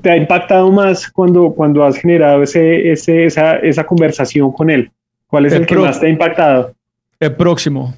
[0.02, 4.90] te ha impactado más cuando, cuando has generado ese, ese, esa, esa conversación con él?
[5.26, 6.72] ¿Cuál es el, que más te ha impactado?
[7.20, 7.94] El próximo.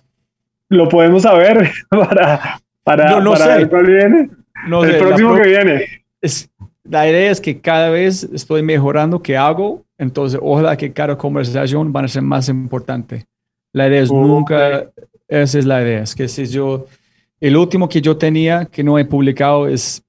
[0.69, 3.49] Lo podemos saber para, para, no, no sé.
[3.49, 4.31] ver cuál viene
[4.67, 5.85] el próximo que viene.
[6.21, 6.51] Es,
[6.85, 11.93] la idea es que cada vez estoy mejorando qué hago, entonces ojalá que cada conversación
[11.93, 13.27] van a ser más importante.
[13.73, 14.91] La idea es nunca,
[15.29, 16.87] esa es la idea, es que si yo,
[17.41, 20.03] el último que yo tenía que no he publicado es,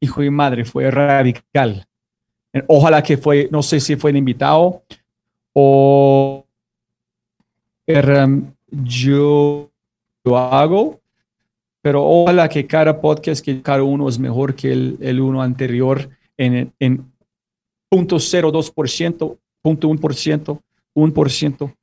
[0.00, 1.86] hijo y madre, fue radical.
[2.66, 4.82] Ojalá que fue, no sé si fue el invitado
[5.52, 6.44] o
[7.86, 8.28] era,
[8.70, 9.70] yo
[10.24, 11.00] lo hago,
[11.82, 16.08] pero ojalá que cada podcast, que cada uno es mejor que el, el uno anterior
[16.36, 17.12] en, en
[17.90, 20.60] 0.02%, 0.1%,
[20.94, 21.74] 1%,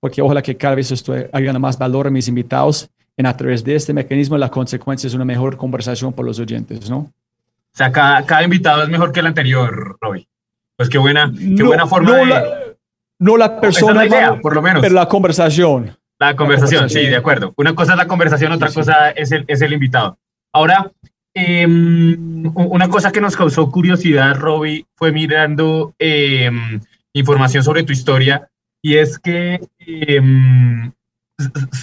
[0.00, 3.62] porque ojalá que cada vez estoy agregando más valor a mis invitados en a través
[3.62, 6.98] de este mecanismo la consecuencia es una mejor conversación por los oyentes, ¿no?
[6.98, 10.26] O sea, cada, cada invitado es mejor que el anterior, Roy.
[10.76, 12.26] Pues qué buena, qué buena forma no de...
[12.26, 12.44] La,
[13.18, 14.82] no la persona, idea, por lo menos.
[14.82, 15.96] pero la conversación.
[16.24, 17.52] La conversación, sí, de acuerdo.
[17.56, 20.18] Una cosa es la conversación, otra cosa es el, es el invitado.
[20.52, 20.90] Ahora,
[21.34, 26.80] em, una cosa que nos causó curiosidad, Robbie, fue mirando em,
[27.12, 28.48] información sobre tu historia
[28.82, 30.92] y es que em,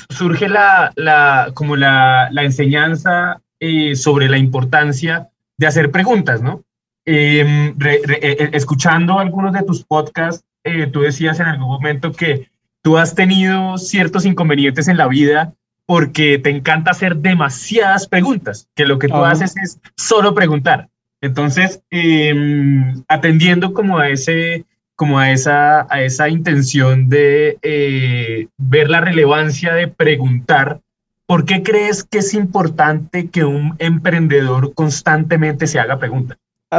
[0.09, 6.63] surge la, la, como la, la enseñanza eh, sobre la importancia de hacer preguntas, ¿no?
[7.05, 12.50] E, e, escuchando algunos de tus podcasts, eh, tú decías en algún momento que
[12.81, 15.53] tú has tenido ciertos inconvenientes en la vida
[15.85, 20.87] porque te encanta hacer demasiadas preguntas, que lo que tú haces es solo preguntar.
[21.21, 24.65] Entonces, em, atendiendo como a ese
[24.95, 30.79] como a esa, a esa intención de eh, ver la relevancia de preguntar,
[31.25, 36.37] ¿por qué crees que es importante que un emprendedor constantemente se haga preguntas?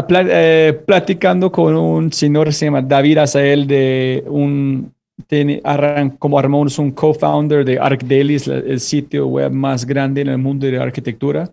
[0.08, 4.94] Eh, platicando con un señor que se llama David Azael de un
[5.26, 5.62] tiene,
[6.18, 10.78] como armó un co-founder de ArcDaily, el sitio web más grande en el mundo de
[10.78, 11.50] arquitectura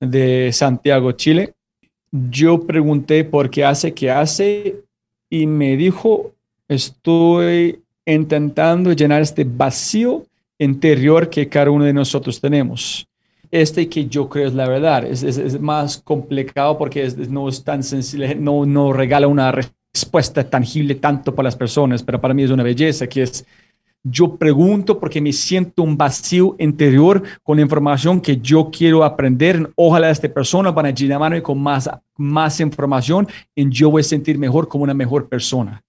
[0.00, 1.54] de Santiago, Chile.
[2.10, 4.76] Yo pregunté por qué hace, qué hace,
[5.28, 6.32] y me dijo,
[6.68, 10.24] estoy intentando llenar este vacío
[10.58, 13.06] interior que cada uno de nosotros tenemos.
[13.50, 17.82] Este que yo creo es la verdad, es, es, más complicado porque no es tan
[17.82, 19.52] sencillo, no, no regala una
[19.94, 23.46] respuesta tangible tanto para las personas, pero para mí es una belleza que es,
[24.02, 29.70] yo pregunto porque me siento un vacío interior con información que yo quiero aprender.
[29.76, 34.36] Ojalá esta persona van a llenarme con más, más información y yo voy a sentir
[34.36, 35.80] mejor como una mejor persona.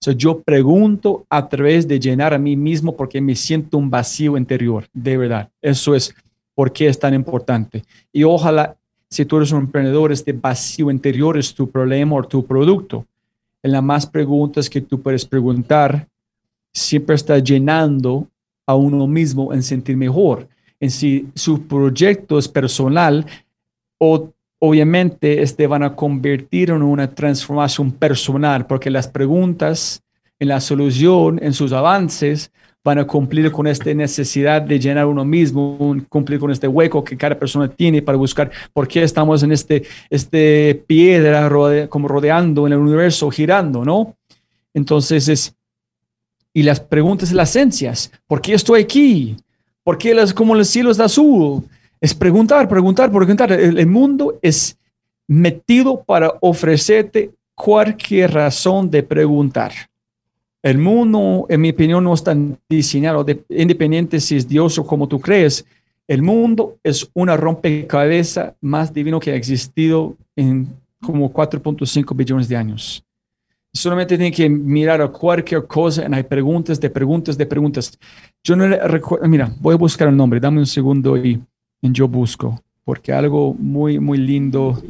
[0.00, 4.36] So, yo pregunto a través de llenar a mí mismo porque me siento un vacío
[4.36, 5.50] interior, de verdad.
[5.60, 6.14] Eso es
[6.54, 7.84] por qué es tan importante.
[8.12, 8.76] Y ojalá,
[9.10, 13.06] si tú eres un emprendedor, este vacío interior es tu problema o tu producto
[13.62, 16.08] en las más preguntas que tú puedes preguntar,
[16.72, 18.28] siempre está llenando
[18.66, 20.48] a uno mismo en sentir mejor.
[20.80, 23.24] En si su proyecto es personal,
[23.98, 30.02] o, obviamente este van a convertir en una transformación personal, porque las preguntas
[30.38, 32.50] en la solución, en sus avances,
[32.84, 37.16] van a cumplir con esta necesidad de llenar uno mismo, cumplir con este hueco que
[37.16, 41.48] cada persona tiene para buscar por qué estamos en este, este piedra
[41.88, 44.16] como rodeando en el universo, girando, ¿no?
[44.74, 45.54] Entonces es,
[46.52, 49.36] y las preguntas, las esencias, ¿por qué estoy aquí?
[49.84, 51.62] ¿Por qué las, como el cielo es azul?
[52.00, 53.52] Es preguntar, preguntar, preguntar.
[53.52, 54.76] el mundo es
[55.28, 59.72] metido para ofrecerte cualquier razón de preguntar.
[60.62, 62.36] El mundo, en mi opinión, no está
[62.68, 65.64] diseñado, de, independiente si es Dios o como tú crees.
[66.06, 70.68] El mundo es una rompecabezas más divino que ha existido en
[71.02, 73.04] como 4.5 billones de años.
[73.74, 77.98] solamente tienen que mirar a cualquier cosa y hay preguntas de preguntas de preguntas.
[78.44, 81.40] Yo no recuerdo, mira, voy a buscar el nombre, dame un segundo y,
[81.80, 84.80] yo busco, porque algo muy, muy lindo.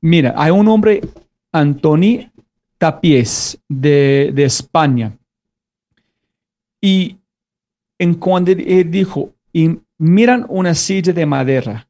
[0.00, 1.00] Mira, hay un hombre,
[1.50, 2.28] Antoni
[2.78, 5.16] Tapies, de, España.
[6.80, 7.16] Y
[7.98, 11.88] en cuando él dijo, y miran una silla de madera,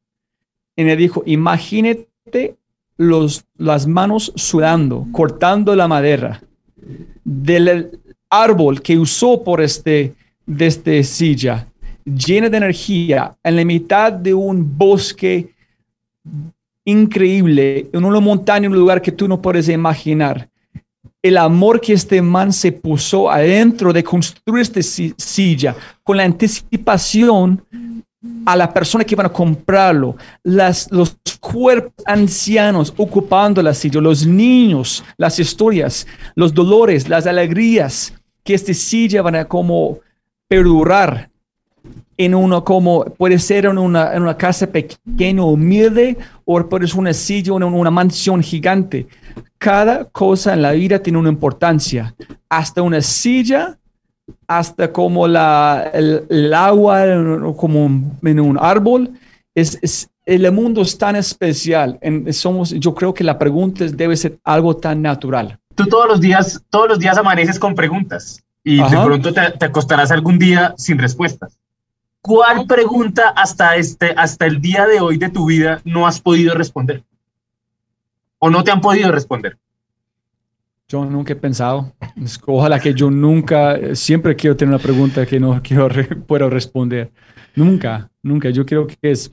[0.75, 2.57] y él dijo, imagínate
[2.97, 6.43] los, las manos sudando, cortando la madera
[7.25, 10.15] del árbol que usó por este,
[10.47, 11.69] de esta silla,
[12.05, 15.53] llena de energía, en la mitad de un bosque
[16.85, 20.49] increíble, en una montaña, en un lugar que tú no puedes imaginar.
[21.23, 27.65] El amor que este man se puso adentro de construir esta silla, con la anticipación
[28.47, 34.27] a la persona que van a comprarlo, las, los cuerpos ancianos ocupando la silla, los
[34.27, 39.99] niños, las historias, los dolores, las alegrías que esta silla van a como
[40.49, 41.31] perdurar
[42.17, 46.99] en uno como puede ser en una, en una casa pequeña, humilde, o puede ser
[46.99, 49.07] una silla o una mansión gigante.
[49.59, 52.15] Cada cosa en la vida tiene una importancia.
[52.49, 53.79] Hasta una silla
[54.47, 57.05] hasta como la, el, agua,
[57.57, 57.91] como
[58.23, 59.11] en un árbol.
[59.55, 61.99] Es, el mundo es tan especial.
[62.01, 65.59] En, somos, yo creo que la pregunta debe ser algo tan natural.
[65.75, 69.65] Tú todos los días, todos los días amaneces con preguntas y de pronto te, te,
[69.67, 71.59] acostarás algún día sin respuestas.
[72.21, 76.55] ¿Cuál pregunta hasta, este, hasta el día de hoy de tu vida no has podido
[76.55, 77.03] responder?
[78.39, 79.59] ¿O no te han podido responder?
[80.89, 81.93] Yo nunca he pensado.
[82.47, 85.89] Ojalá que yo nunca, siempre quiero tener una pregunta que no quiero
[86.27, 87.13] puedo responder.
[87.55, 88.51] Nunca, nunca.
[88.51, 89.31] Yo creo que es,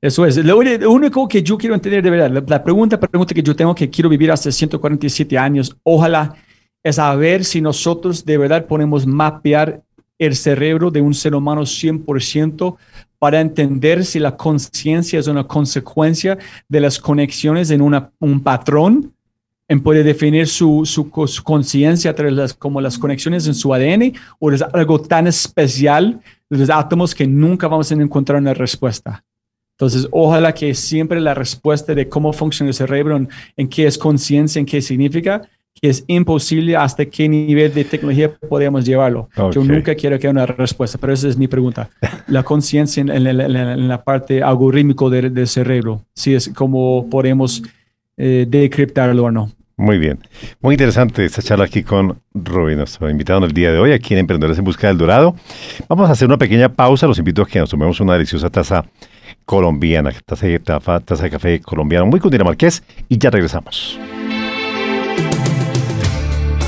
[0.00, 0.36] eso es.
[0.36, 3.90] Lo, único que yo quiero entender de verdad, la, pregunta, pregunta que yo tengo que
[3.90, 6.36] quiero vivir hasta 147 años, ojalá
[6.82, 9.82] es saber si nosotros de verdad podemos mapear
[10.18, 12.76] el cerebro de un ser humano 100%
[13.18, 19.12] para entender si la conciencia es una consecuencia de las conexiones en una, un patrón
[19.68, 21.10] en poder definir su, su,
[21.42, 26.58] conciencia través las, como las conexiones en su ADN o es algo tan especial de
[26.58, 29.22] los átomos que nunca vamos a encontrar una respuesta.
[29.72, 34.58] Entonces, ojalá que siempre la respuesta de cómo funciona el cerebro, en, qué es conciencia,
[34.58, 35.42] en qué significa,
[35.80, 39.28] que es imposible hasta qué nivel de tecnología podemos llevarlo.
[39.52, 41.90] Yo nunca quiero que haya una respuesta, pero esa es mi pregunta.
[42.26, 47.62] La conciencia en, en, la parte algorítmico del, cerebro, si es como podemos
[48.16, 49.50] eh, decriptarlo o no.
[49.76, 50.18] Muy bien.
[50.60, 54.12] Muy interesante esta charla aquí con Rubén, nuestro invitado en el día de hoy, aquí
[54.14, 55.36] en Emprendedores en Busca del Dorado.
[55.88, 57.06] Vamos a hacer una pequeña pausa.
[57.06, 58.84] Los invito a que nos tomemos una deliciosa taza
[59.44, 64.00] colombiana, taza de, taza de café colombiano muy cundinamarqués y ya regresamos.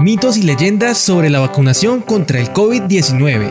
[0.00, 3.50] Mitos y leyendas sobre la vacunación contra el COVID-19.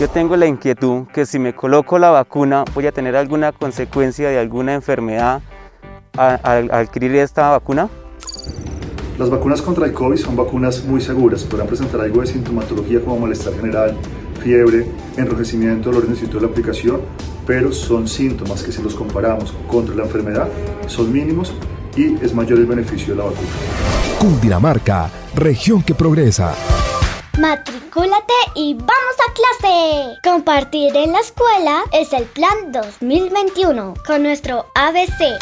[0.00, 4.28] Yo tengo la inquietud que si me coloco la vacuna voy a tener alguna consecuencia
[4.28, 5.42] de alguna enfermedad
[6.16, 7.88] al adquirir esta vacuna.
[9.16, 13.20] Las vacunas contra el COVID son vacunas muy seguras, podrán presentar algo de sintomatología como
[13.20, 13.96] malestar general,
[14.42, 17.00] fiebre, enrojecimiento, dolor en el sitio de la aplicación,
[17.46, 20.48] pero son síntomas que si los comparamos contra la enfermedad
[20.88, 21.54] son mínimos
[21.96, 23.48] y es mayor el beneficio de la vacuna.
[24.18, 26.54] Cundinamarca, región que progresa.
[27.38, 30.18] Matricúlate y vamos a clase.
[30.24, 35.38] Compartir en la escuela es el plan 2021 con nuestro ABC.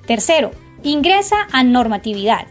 [0.06, 0.52] Tercero,
[0.84, 2.48] ingresa a normatividad.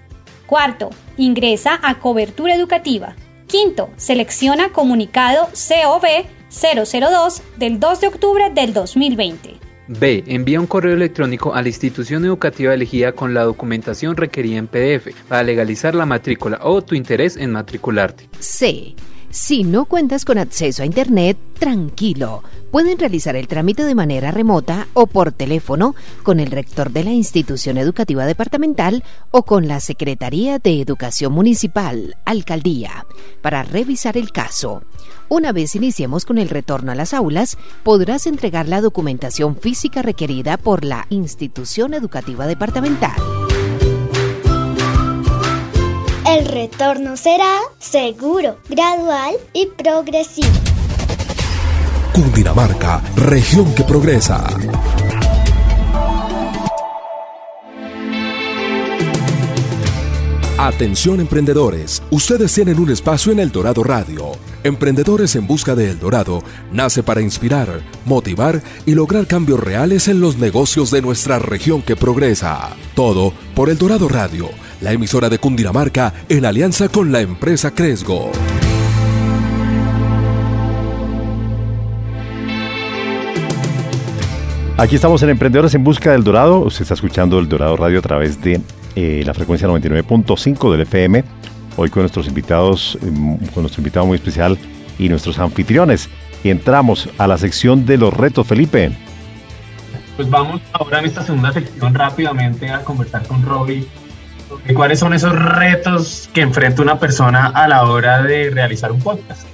[0.46, 3.16] Cuarto, ingresa a cobertura educativa.
[3.46, 9.61] Quinto, selecciona comunicado COV 002 del 2 de octubre del 2020.
[9.98, 10.24] B.
[10.26, 15.08] Envía un correo electrónico a la institución educativa elegida con la documentación requerida en PDF
[15.28, 18.28] para legalizar la matrícula o tu interés en matricularte.
[18.38, 18.94] C
[19.30, 22.42] Si no cuentas con acceso a Internet, tranquilo.
[22.70, 27.12] Pueden realizar el trámite de manera remota o por teléfono con el rector de la
[27.12, 33.06] institución educativa departamental o con la Secretaría de Educación Municipal, Alcaldía,
[33.42, 34.82] para revisar el caso.
[35.28, 40.56] Una vez iniciemos con el retorno a las aulas, podrás entregar la documentación física requerida
[40.56, 43.16] por la institución educativa departamental.
[46.26, 50.48] El retorno será seguro, gradual y progresivo.
[52.14, 54.46] Cundinamarca, región que progresa.
[60.62, 64.30] Atención emprendedores, ustedes tienen un espacio en El Dorado Radio.
[64.62, 66.40] Emprendedores en Busca de El Dorado
[66.70, 71.96] nace para inspirar, motivar y lograr cambios reales en los negocios de nuestra región que
[71.96, 72.76] progresa.
[72.94, 74.50] Todo por El Dorado Radio,
[74.80, 78.30] la emisora de Cundinamarca en alianza con la empresa Cresgo.
[84.76, 86.60] Aquí estamos en Emprendedores en Busca del Dorado.
[86.60, 88.60] Usted está escuchando El Dorado Radio a través de
[88.96, 91.24] eh, la frecuencia 99.5 del FM.
[91.76, 94.58] Hoy con nuestros invitados, em, con nuestro invitado muy especial
[94.98, 96.08] y nuestros anfitriones.
[96.44, 98.92] Y entramos a la sección de los retos, Felipe.
[100.16, 103.86] Pues vamos ahora en esta segunda sección rápidamente a conversar con Robbie
[104.48, 109.00] sobre cuáles son esos retos que enfrenta una persona a la hora de realizar un
[109.00, 109.46] podcast.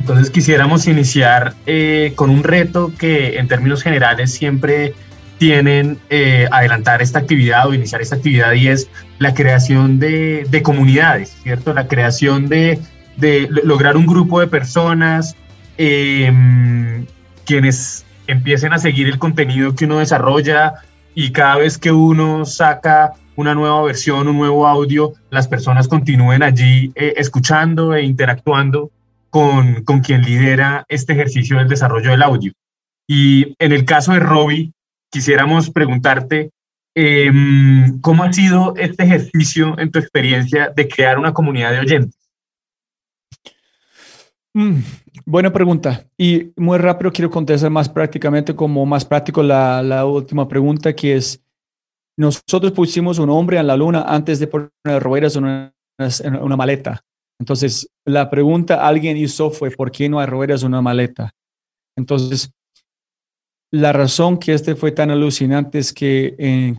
[0.00, 4.94] Entonces quisiéramos iniciar eh, con un reto que en términos generales siempre
[5.42, 8.88] tienen eh, adelantar esta actividad o iniciar esta actividad y es
[9.18, 11.74] la creación de, comunidades, ¿cierto?
[11.74, 12.78] La creación de,
[13.64, 15.34] lograr un grupo de personas
[15.78, 17.06] em,
[17.44, 20.74] quienes empiecen a seguir el contenido que uno desarrolla
[21.12, 26.44] y cada vez que uno saca una nueva versión, un nuevo audio, las personas continúen
[26.44, 28.92] allí eh, escuchando e interactuando
[29.28, 32.52] con, con quien lidera este ejercicio del desarrollo del audio.
[33.08, 34.72] Y en el caso de Robbie,
[35.12, 36.50] quisiéramos preguntarte
[36.94, 42.30] em, cómo ha sido este ejercicio en tu experiencia de crear una comunidad de oyentes.
[44.54, 44.80] Mm,
[45.24, 46.06] buena pregunta.
[46.18, 51.42] Y muy rápido quiero contestar más prácticamente, como más práctico, la, última pregunta, que es,
[52.18, 56.56] nosotros pusimos un hombre en la luna antes de poner ruedas en una, en una
[56.56, 57.02] maleta.
[57.38, 61.32] Entonces, la pregunta alguien hizo fue, ¿por qué no hay ruedas en una maleta?
[61.96, 62.50] Entonces,
[63.72, 66.76] la razón que este fue tan alucinante es que, eh,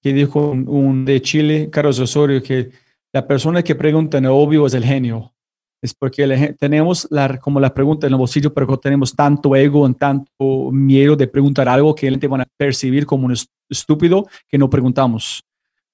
[0.00, 2.70] que dijo un, de Chile, Carlos Osorio, que
[3.12, 5.34] la persona que pregunta en obvio es el genio.
[5.82, 9.94] Es porque tenemos la, como la pregunta en el bolsillo, pero tenemos tanto ego, en
[9.94, 13.34] tanto miedo de preguntar algo que gente van a percibir como un
[13.68, 15.42] estúpido que no preguntamos.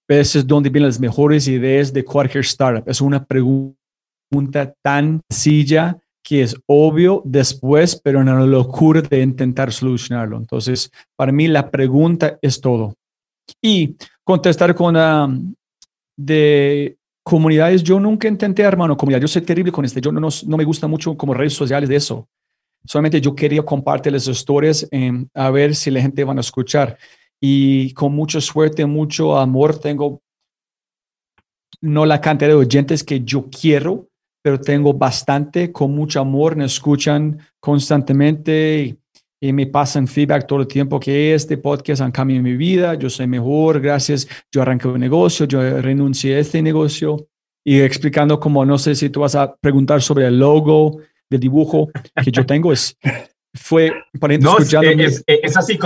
[0.09, 2.89] Ese es donde vienen las mejores ideas de cualquier startup.
[2.89, 9.72] Es una pregunta tan sencilla que es obvio después, pero en la locura de intentar
[9.72, 10.36] solucionarlo.
[10.36, 12.94] Entonces, para mí la pregunta es todo.
[13.62, 15.54] Y contestar con um,
[16.16, 19.20] de comunidades, yo nunca intenté una comunidad.
[19.20, 20.00] Yo soy terrible con este.
[20.00, 22.26] Yo no, no me gusta mucho como redes sociales de eso.
[22.84, 26.98] Solamente yo quería compartir las historias em, a ver si la gente van a escuchar.
[27.40, 30.20] Y con mucha suerte, mucho amor, tengo
[31.80, 34.08] no la cantidad de oyentes que yo quiero,
[34.47, 38.97] pero tengo bastante, con mucho amor, me escuchan constantemente
[39.40, 43.11] y, me pasan feedback todo el tiempo que este podcast han cambiado mi vida, yo
[43.11, 47.26] soy mejor, gracias, yo arranqué un negocio, yo renuncié a este negocio.
[47.64, 51.90] Y explicando como, no sé si tú vas a preguntar sobre el logo, del dibujo
[52.22, 52.97] que yo tengo, es,
[53.53, 54.72] fue, para no, es,
[55.26, 55.76] es, así,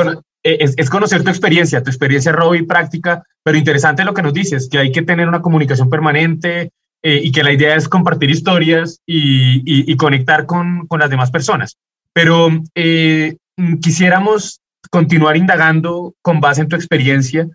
[0.42, 4.68] es, es, conocer tu experiencia, tu experiencia, Robbie, práctica, pero interesante lo que nos dices,
[4.68, 6.72] que hay que tener una comunicación permanente,
[7.02, 11.78] eh, y que la idea es compartir historias y, conectar con, las demás personas.
[12.12, 13.36] Pero eh,
[13.80, 17.48] quisiéramos continuar indagando con base en tu experiencia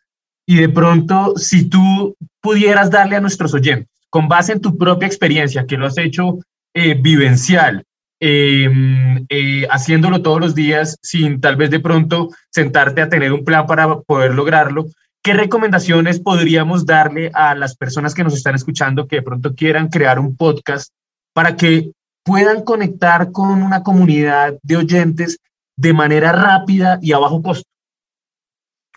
[0.48, 5.08] y de pronto si tú pudieras darle a nuestros oyentes, con base en tu propia
[5.08, 6.40] experiencia, que lo has hecho
[6.74, 7.84] eh, vivencial,
[8.20, 9.26] em,
[9.70, 14.00] haciéndolo todos los días sin tal vez de pronto sentarte a tener un plan para
[14.00, 14.88] poder lograrlo,
[15.26, 19.88] ¿Qué recomendaciones podríamos darle a las personas que nos están escuchando que de pronto quieran
[19.88, 20.94] crear un podcast
[21.34, 21.90] para que
[22.24, 25.40] puedan conectar con una comunidad de oyentes
[25.76, 27.68] de manera rápida y a bajo costo?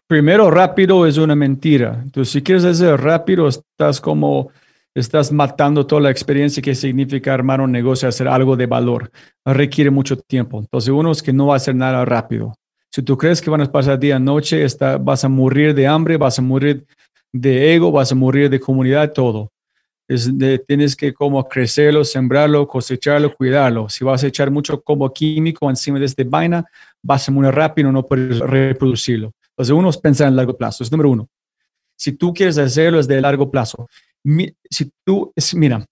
[0.07, 1.99] Primero, rápido es una mentira.
[2.03, 4.51] Entonces, si quieres hacer rápido, estás como,
[4.95, 9.11] estás matando toda la experiencia que significa armar un negocio, hacer algo de valor.
[9.47, 10.59] Requiere mucho tiempo.
[10.59, 12.53] Entonces, uno es que no va a hacer nada rápido.
[12.91, 16.17] Si tú crees que van a pasar día noche, está, vas a morir de hambre,
[16.17, 16.87] vas a morir
[17.33, 19.53] de ego, vas a morir de comunidad, todo.
[20.09, 20.31] Es
[20.67, 23.91] tienes que como crecerlo, sembrarlo, cosecharlo, cuidarlo.
[23.91, 26.65] Si vas a echar mucho como químico encima de esta vaina,
[27.09, 29.33] va a muy rápido, no puedes reproducirlo.
[29.51, 31.29] Entonces, uno es pensar en largo plazo, es número uno.
[31.99, 33.87] Si tú quieres hacerlo, es de largo plazo.
[34.71, 35.85] si tú, es, mira,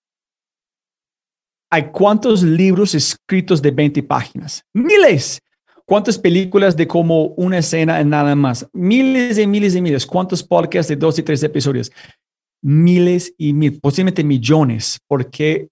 [1.70, 4.64] hay cuántos libros escritos de 20 páginas?
[4.72, 5.42] Miles.
[5.86, 8.68] ¿Cuántas películas de como una escena en nada más?
[8.72, 10.04] Miles y miles y miles.
[10.04, 11.92] ¿Cuántos podcasts de dos y tres episodios?
[12.60, 15.68] Miles y miles, posiblemente millones, porque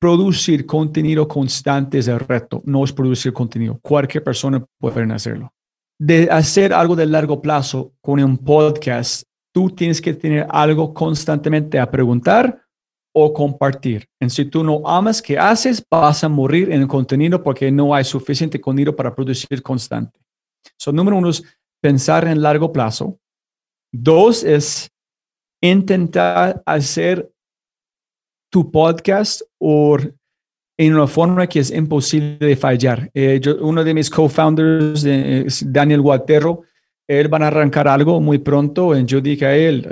[0.00, 3.80] producir contenido constante es el reto, no es producir contenido.
[3.82, 5.52] Cualquier persona puede hacerlo.
[5.98, 11.80] De hacer algo de largo plazo con un podcast, tú tienes que tener algo constantemente
[11.80, 12.67] a preguntar
[13.12, 14.08] o compartir.
[14.20, 17.94] En si tú no amas que haces, vas a morir en el contenido porque no
[17.94, 20.20] hay suficiente contenido para producir constante.
[20.78, 21.42] So, número uno es
[21.80, 23.18] pensar en largo plazo.
[23.92, 24.90] Dos es
[25.62, 27.30] intentar hacer
[28.50, 29.98] tu podcast o
[30.78, 33.10] en una forma que es imposible de fallar.
[33.12, 36.62] Eh, uno de mis co-founders, eh, Daniel Guaterro,
[37.08, 38.96] él va a arrancar algo muy pronto.
[38.96, 39.88] Y yo dije a él,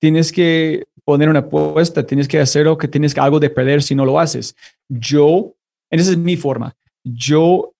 [0.00, 3.94] tienes que poner una apuesta, tienes que hacer lo que tienes algo de perder si
[3.94, 4.54] no lo haces.
[4.90, 5.54] Yo,
[5.88, 6.76] esa es mi forma.
[7.02, 7.72] Yo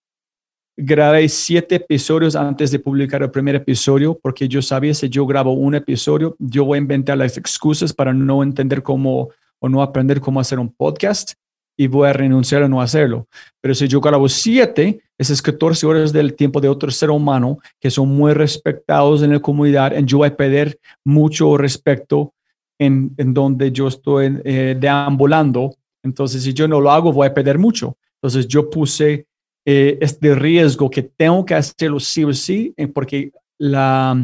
[0.75, 5.53] grabé siete episodios antes de publicar el primer episodio porque yo sabía si yo grabo
[5.53, 10.23] un episodio, yo voy a inventar las excusas para no entender cómo o no aprender
[10.23, 11.35] cómo hacer un podcast
[11.77, 13.29] y voy a renunciar a no hacerlo.
[13.61, 17.91] Pero si yo grabo siete, esas 14 horas del tiempo de otro ser humano que
[17.91, 22.33] son muy respetados en la comunidad, y yo voy a perder mucho respecto
[22.79, 25.75] en, donde yo estoy eh, deambulando.
[26.03, 27.97] Entonces, si yo no lo hago, voy a perder mucho.
[28.15, 29.27] Entonces, yo puse
[29.65, 34.17] eh, este riesgo que tengo que hacerlo sí o sí, eh, porque la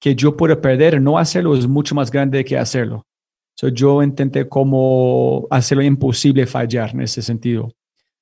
[0.00, 3.06] que yo puedo perder no hacerlo es mucho más grande que hacerlo.
[3.54, 7.72] So, yo intenté como hacerlo imposible fallar en ese sentido.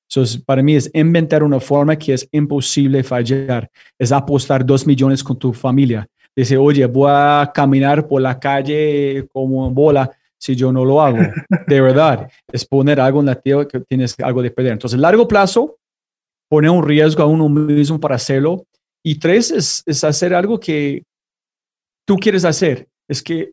[0.09, 3.71] Entonces, para mí es inventar una forma que es imposible fallar.
[3.97, 9.27] Es apostar dos millones con tu familia dice, oye, voy a caminar por la calle
[9.31, 11.19] como en bola si yo no lo hago.
[11.67, 14.73] De verdad, es poner algo en la tierra que tienes algo de perder.
[14.73, 15.77] Entonces, largo plazo,
[16.49, 18.65] poner un riesgo a uno mismo para hacerlo.
[19.03, 21.03] Y tres, es, es hacer algo que
[22.05, 22.87] tú quieres hacer.
[23.07, 23.51] Es que,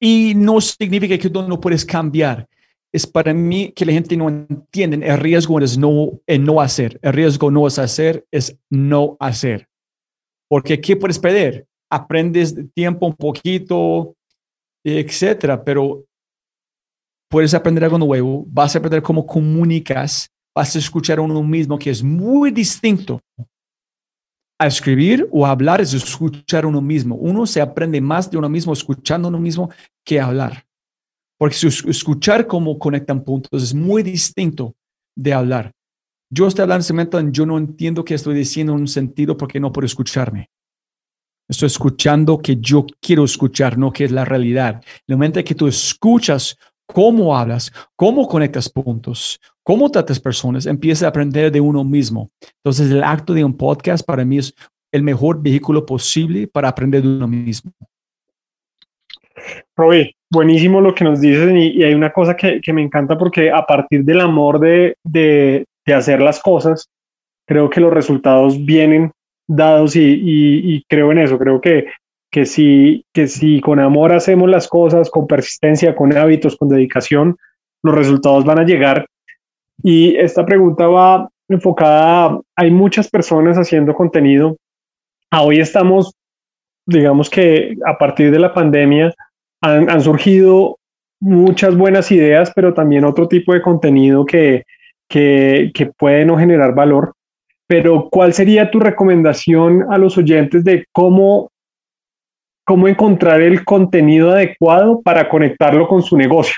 [0.00, 2.48] y no significa que tú no puedes cambiar.
[2.92, 5.06] Es para mí que la gente no entiende.
[5.06, 6.98] El riesgo es no, es no hacer.
[7.02, 9.68] El riesgo no es hacer, es no hacer.
[10.48, 11.66] Porque ¿qué puedes perder?
[11.90, 14.14] Aprendes tiempo un poquito,
[14.84, 16.04] etcétera, pero
[17.28, 21.78] puedes aprender algo nuevo, vas a aprender cómo comunicas, vas a escuchar a uno mismo
[21.78, 23.20] que es muy distinto
[24.58, 27.14] a escribir o hablar es escuchar a uno mismo.
[27.16, 29.70] Uno se aprende más de uno mismo escuchando a uno mismo
[30.04, 30.64] que hablar.
[31.38, 34.74] Porque escuchar cómo conectan puntos es muy distinto
[35.14, 35.72] de hablar.
[36.28, 39.60] Yo estoy hablando en momento, yo no entiendo qué estoy diciendo en un sentido porque
[39.60, 40.50] no puedo escucharme.
[41.48, 44.82] Estoy escuchando que yo quiero escuchar, no que es la realidad.
[45.06, 46.56] El momento que tú escuchas
[46.86, 52.30] cómo hablas, cómo conectas puntos, cómo tratas personas, empieza a aprender de uno mismo.
[52.64, 54.54] Entonces, el acto de un podcast para mí es
[54.92, 57.70] el mejor vehículo posible para aprender de uno mismo.
[59.76, 63.64] Roby, buenísimo lo que nos dices y, hay una cosa que, me encanta porque a
[63.64, 66.88] partir del amor de, de hacer las cosas,
[67.46, 69.12] creo que los resultados vienen
[69.48, 71.86] dados y, creo en eso, creo que,
[72.30, 77.36] que, si, que si con amor hacemos las cosas, con persistencia, con hábitos, con dedicación,
[77.82, 79.06] los resultados van a llegar.
[79.82, 84.56] Y esta pregunta va enfocada, hay muchas personas haciendo contenido.
[85.30, 86.12] A hoy estamos,
[86.86, 89.14] digamos que a partir de la pandemia,
[89.60, 90.78] han surgido
[91.20, 94.64] muchas buenas ideas, pero también otro tipo de contenido que,
[95.08, 97.14] que, puede no generar valor,
[97.66, 101.50] pero ¿cuál sería tu recomendación a los oyentes de cómo,
[102.64, 106.56] cómo encontrar el contenido adecuado para conectarlo con su negocio?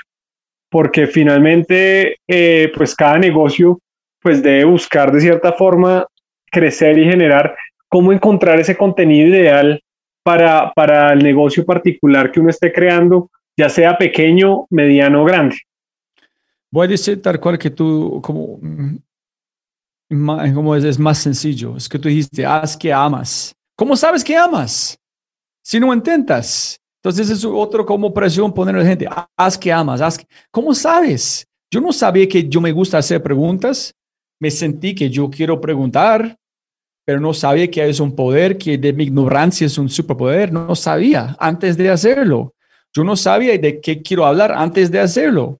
[0.69, 3.79] Porque finalmente, eh, pues cada negocio
[4.21, 6.05] pues debe buscar de cierta forma
[6.51, 7.55] crecer y generar
[7.87, 9.81] cómo encontrar ese contenido ideal
[10.23, 15.57] para, para el negocio particular que uno esté creando, ya sea pequeño, mediano o grande.
[16.71, 18.97] Voy a decir tal cual que tú, como, mm,
[20.53, 21.75] como es, es más sencillo.
[21.75, 23.53] Es que tú dijiste, haz que amas.
[23.75, 24.97] ¿Cómo sabes que amas?
[25.63, 26.79] Si no intentas.
[27.01, 29.07] Entonces es otro como presión poner a la gente,
[29.37, 30.19] haz que amas, haz
[30.51, 31.47] ¿Cómo sabes?
[31.71, 33.93] Yo no sabía que yo me gusta hacer preguntas.
[34.41, 36.35] Me sentí que yo quiero preguntar,
[37.05, 40.51] pero no sabía que es un poder, que de mi ignorancia es un superpoder.
[40.51, 42.53] No sabía antes de hacerlo.
[42.93, 45.57] Yo no sabía de qué quiero hablar antes de hacerlo.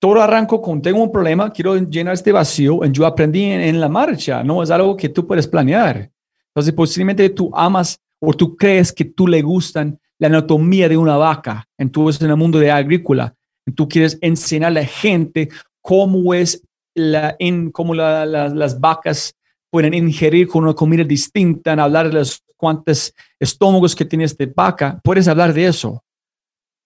[0.00, 3.88] Todo arranco con tengo un problema, quiero llenar este vacío y yo aprendí en, la
[3.88, 6.10] marcha, no es algo que tú puedes planear.
[6.54, 11.16] Entonces, posiblemente tú amas o tú crees que tú le gustan la anatomía de una
[11.16, 13.34] vaca, entonces en el mundo de agrícola,
[13.74, 15.48] tú quieres enseñar a la gente
[15.80, 16.62] cómo es
[16.94, 19.34] la, en, cómo las vacas
[19.70, 24.44] pueden ingerir con una comida distinta, en hablar de los cuántos estómagos que tiene esta
[24.54, 26.02] vaca, puedes hablar de eso.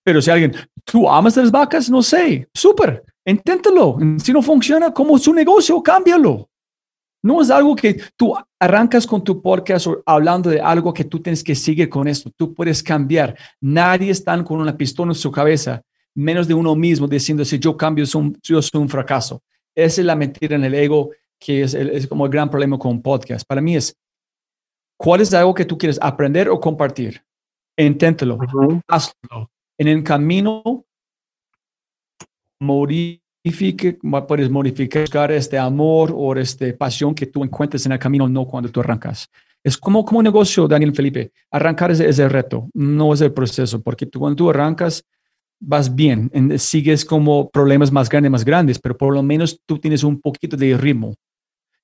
[0.04, 1.88] Pero si alguien, ¿tú amas las vacas?
[1.88, 3.98] No sé, súper, inténtalo.
[4.18, 6.48] Si no funciona como su negocio, cámbialo.
[7.24, 11.44] No es algo que tú arrancas con tu podcast hablando de algo que tú tienes
[11.44, 12.32] que seguir con esto.
[12.36, 13.36] Tú puedes cambiar.
[13.60, 15.82] Nadie está con una pistola en su cabeza,
[16.14, 18.04] menos de uno mismo, diciendo si yo cambio,
[18.42, 19.40] yo soy un fracaso.
[19.72, 22.90] Esa es la mentira en el ego, que es, es como el gran problema con
[22.90, 23.46] un podcast.
[23.46, 23.96] Para mí es,
[24.96, 27.22] ¿cuál es algo que tú quieres aprender o compartir?
[27.76, 28.38] Inténtalo,
[28.88, 29.51] hazlo.
[29.82, 30.86] En el camino,
[32.60, 38.46] modifique, puedes modificar este amor o esta pasión que tú encuentres en el camino, no
[38.46, 39.28] cuando tú arrancas.
[39.60, 41.32] Es como, como un negocio, Daniel Felipe.
[41.50, 45.04] Arrancar es, es el reto, no es el proceso, porque tú, cuando tú arrancas,
[45.58, 46.30] vas bien,
[46.60, 50.56] sigues como problemas más grandes, más grandes, pero por lo menos tú tienes un poquito
[50.56, 51.12] de ritmo.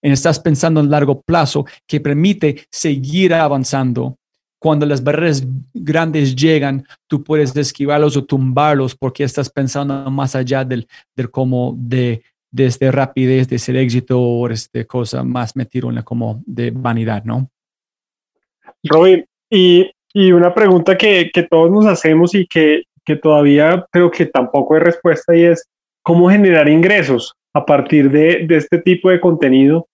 [0.01, 4.19] Y estás pensando en largo plazo que permite seguir avanzando.
[4.59, 10.65] Cuando las barreras grandes llegan, tú puedes esquivarlos o tumbarlos porque estás pensando más allá
[10.65, 15.91] del, del como de, de este rapidez, de ser éxito o este cosa más metido
[15.91, 17.51] en como de vanidad, ¿no?
[18.85, 24.11] Robin, y, y una pregunta que, que todos nos hacemos y que, que todavía creo
[24.11, 25.69] que tampoco hay respuesta y es
[26.03, 29.87] cómo generar ingresos a partir de, de este tipo de contenido.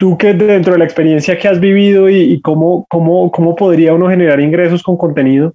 [0.00, 4.08] Tú que dentro de la experiencia que has vivido y, cómo, cómo, cómo podría uno
[4.08, 5.52] generar ingresos con contenido,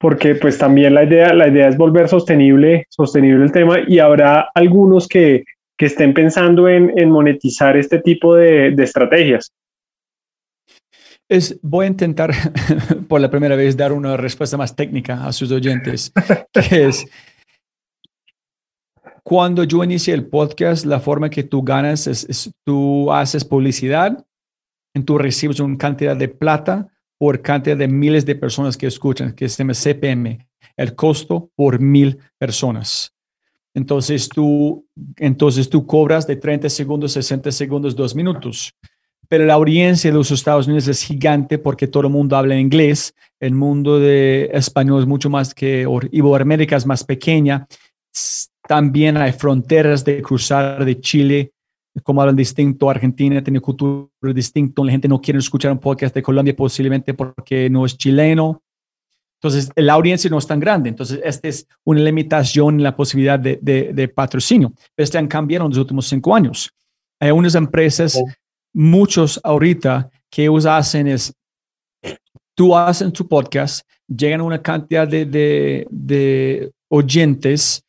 [0.00, 4.48] porque pues también la idea, la idea es volver sostenible, sostenible el tema y habrá
[4.52, 5.44] algunos que,
[5.78, 9.52] que estén pensando en, en monetizar este tipo de, de estrategias.
[11.62, 12.32] Voy a intentar
[13.08, 16.12] por la primera vez dar una respuesta más técnica a sus oyentes,
[16.68, 17.06] que es,
[19.24, 24.24] cuando yo inicié el podcast, la forma que tú ganas es, tú haces publicidad
[24.94, 29.32] y tú recibes una cantidad de plata por cantidad de miles de personas que escuchan,
[29.32, 30.46] que se llama CPM,
[30.76, 33.12] el costo por mil personas.
[33.74, 38.72] Entonces tú, entonces tú cobras de 30 segundos, 60 segundos, dos minutos
[39.28, 43.14] pero la audiencia de los Estados Unidos es gigante porque todo el mundo habla inglés.
[43.40, 47.66] El mundo de español es mucho más que Iberoamérica es más pequeña.
[48.66, 51.52] También hay fronteras de cruzar de Chile,
[52.02, 54.82] como hablan distinto, Argentina tiene cultura distinta.
[54.82, 58.62] La gente no quiere escuchar un podcast de Colombia posiblemente porque no es chileno.
[59.40, 60.88] Entonces, la audiencia no es tan grande.
[60.88, 64.72] Entonces, esta es una limitación en la posibilidad de, de, patrocinio.
[64.96, 66.70] Este han cambiado en los últimos cinco años.
[67.20, 68.20] Hay unas empresas
[68.72, 71.32] muchos ahorita que ellos hacen es,
[72.56, 77.83] tú haces tu podcast, llegan una cantidad de, de, oyentes,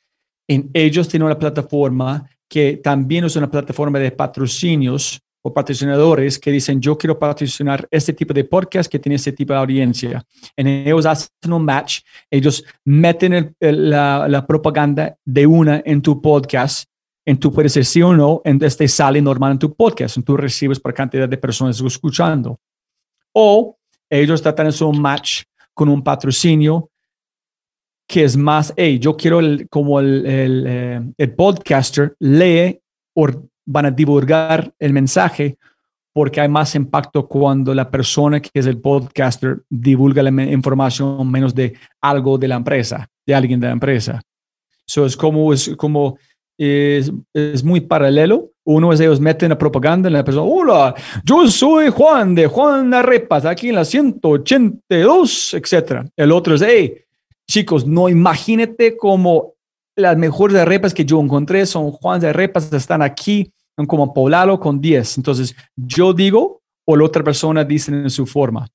[0.47, 6.51] en ellos tienen una plataforma que también es una plataforma de patrocinios o patrocinadores que
[6.51, 10.23] dicen, yo quiero patrocinar este tipo de podcast que tiene este tipo de audiencia.
[10.55, 16.89] En ellos hacen un match, ellos meten la, propaganda de una en tu podcast
[17.27, 20.23] en tú puedes decir sí o no, en este sale normal en tu podcast, en
[20.23, 22.59] tú recibes por cantidad de personas escuchando.
[23.33, 23.77] O
[24.09, 25.43] ellos tratan de hacer un match
[25.73, 26.91] con un patrocinio
[28.07, 29.39] que es más, hey, yo quiero
[29.69, 32.79] como el, el, eh, el, podcaster lee
[33.15, 33.27] o
[33.65, 35.57] van a divulgar el mensaje
[36.13, 41.53] porque hay más impacto cuando la persona que es el podcaster divulga la información menos
[41.53, 44.21] de algo de la empresa, de alguien de la empresa.
[44.87, 46.17] Eso es como, es como
[46.57, 48.51] es, es, muy paralelo.
[48.63, 52.93] Uno de ellos meten la propaganda en la persona, hola, yo soy Juan de Juan
[52.93, 56.07] Arepas, aquí en la 182, etc.
[56.15, 57.04] El otro es, hey,
[57.49, 59.53] chicos, no imagínate como
[59.95, 64.59] las mejores arepas que yo encontré son Juan de Arepas, están aquí, son como poblado
[64.59, 65.17] con 10.
[65.17, 68.67] Entonces, yo digo o la otra persona dice en su forma.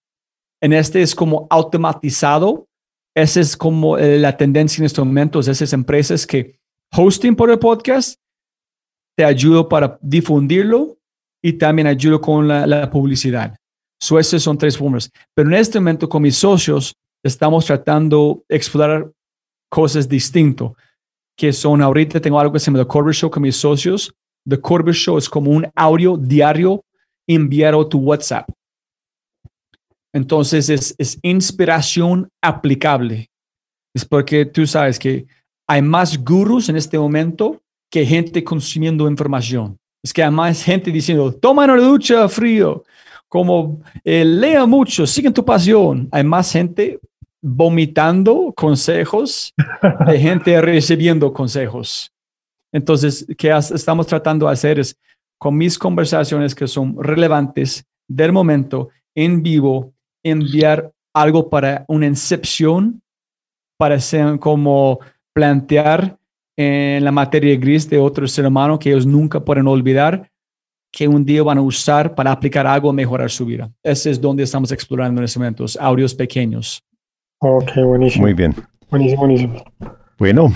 [0.62, 2.66] En este es como automatizado.
[3.14, 6.58] Esa es como eh, la tendencia en estos momentos, esas empresas que
[6.96, 8.18] hosting por el podcast,
[9.16, 10.96] te ayudo para difundirlo
[11.42, 13.56] y también ayudo con la, publicidad.
[14.00, 15.10] So, esas son tres formas.
[15.34, 19.10] Pero en este momento con mis socios estamos tratando de explorar
[19.68, 20.72] cosas distintas,
[21.36, 24.14] que son ahorita tengo algo que se llama The Corbett Show con mis socios.
[24.48, 26.84] The Corbett Show es como un audio diario
[27.26, 28.48] enviado a tu WhatsApp.
[30.12, 33.30] Entonces es, es inspiración aplicable
[33.94, 35.26] es porque tú sabes que
[35.66, 37.60] hay más gurús en este momento
[37.90, 39.76] que gente consumiendo información.
[40.02, 42.84] Es que hay más gente diciendo, toma una ducha frío,
[43.28, 46.08] como eh, lea mucho, sigue tu pasión.
[46.10, 46.98] Hay más gente
[47.42, 49.54] vomitando consejos
[50.06, 52.12] de gente recibiendo consejos.
[52.72, 54.96] Entonces, ¿qué estamos tratando de hacer es
[55.38, 63.02] con mis conversaciones que son relevantes del momento, en vivo, enviar algo para una incepción,
[63.78, 65.00] para ser como
[65.32, 66.18] plantear
[66.56, 70.30] en la materia gris de otro ser humano que ellos nunca pueden olvidar,
[70.92, 73.70] que un día van a usar para aplicar algo a mejorar su vida.
[73.82, 76.82] Ese es donde estamos explorando en estos momentos, audios pequeños.
[77.40, 78.24] Ok, buenísimo.
[78.24, 78.54] Muy bien.
[78.90, 79.64] Buenísimo, buenísimo.
[80.18, 80.52] Bueno,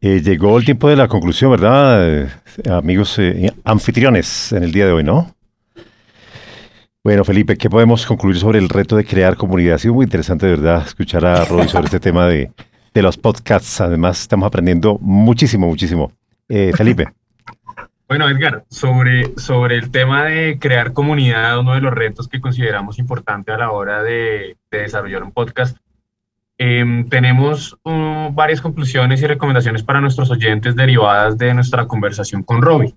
[0.00, 2.24] eh, llegó el tiempo de la conclusión, ¿verdad?
[2.24, 2.28] Eh,
[2.70, 5.34] amigos eh, anfitriones en el día de hoy, ¿no?
[7.02, 9.76] Bueno, Felipe, ¿qué podemos concluir sobre el reto de crear comunidad?
[9.76, 12.52] Ha sido muy interesante, de verdad, escuchar a Roy sobre este tema de,
[12.92, 13.80] de los podcasts.
[13.80, 16.12] Además, estamos aprendiendo muchísimo, muchísimo.
[16.48, 17.06] Eh, Felipe.
[18.08, 22.98] Bueno, Edgar, sobre, sobre el tema de crear comunidad, uno de los retos que consideramos
[22.98, 25.76] importante a la hora de, desarrollar un podcast,
[26.58, 32.60] em, tenemos uh, varias conclusiones y recomendaciones para nuestros oyentes derivadas de nuestra conversación con
[32.60, 32.94] Robbie.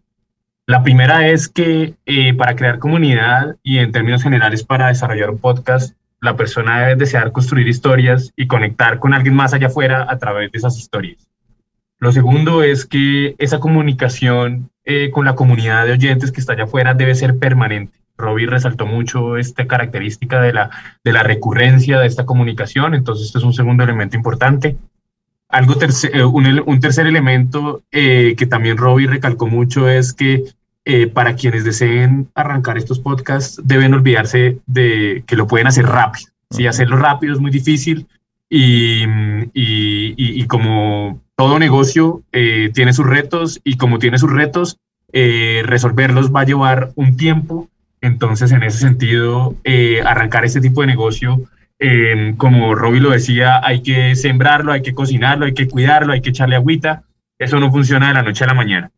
[0.67, 5.39] La primera es que eh, para crear comunidad y en términos generales para desarrollar un
[5.39, 10.17] podcast, la persona debe desear construir historias y conectar con alguien más allá afuera a
[10.17, 11.27] través de esas historias.
[11.97, 16.63] Lo segundo es que esa comunicación eh, con la comunidad de oyentes que está allá
[16.63, 18.00] afuera debe ser permanente.
[18.21, 20.69] Robbie resaltó mucho esta característica de la,
[21.03, 24.77] de la recurrencia de esta comunicación, entonces este es un segundo elemento importante.
[25.49, 30.45] Algo eh, un, tercer elemento eh, que también Robbie recalcó mucho es que
[30.85, 36.31] eh, para quienes deseen arrancar estos podcasts, deben olvidarse de que lo pueden hacer rápido.
[36.49, 38.07] Sí, hacerlo rápido es muy difícil
[38.49, 39.03] y,
[39.53, 44.77] y, y, como todo negocio eh, tiene sus retos y como tiene sus retos,
[45.13, 47.69] eh, resolverlos va a llevar un tiempo.
[48.01, 49.55] Entonces, en ese sentido,
[50.05, 51.41] arrancar este tipo de negocio,
[52.37, 56.31] como Robbie lo decía, hay que sembrarlo, hay que cocinarlo, hay que cuidarlo, hay que
[56.31, 57.03] echarle agüita.
[57.39, 58.91] Eso no funciona de la noche a la mañana.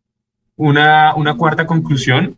[0.56, 2.36] Una, una cuarta conclusión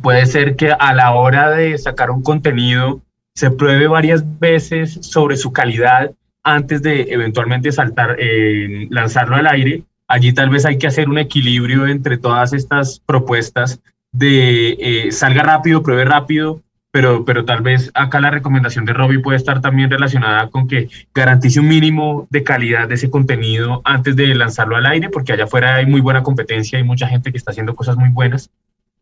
[0.00, 3.00] puede ser que a la hora de sacar un contenido
[3.34, 6.12] se pruebe varias veces sobre su calidad
[6.44, 9.84] antes de eventualmente saltar, eh, lanzarlo al aire.
[10.08, 13.80] Allí tal vez hay que hacer un equilibrio entre todas estas propuestas
[14.12, 19.18] de eh, salga rápido, pruebe rápido, pero, pero tal vez acá la recomendación de Robbie
[19.18, 24.14] puede estar también relacionada con que garantice un mínimo de calidad de ese contenido antes
[24.14, 27.38] de lanzarlo al aire, porque allá afuera hay muy buena competencia, hay mucha gente que
[27.38, 28.50] está haciendo cosas muy buenas.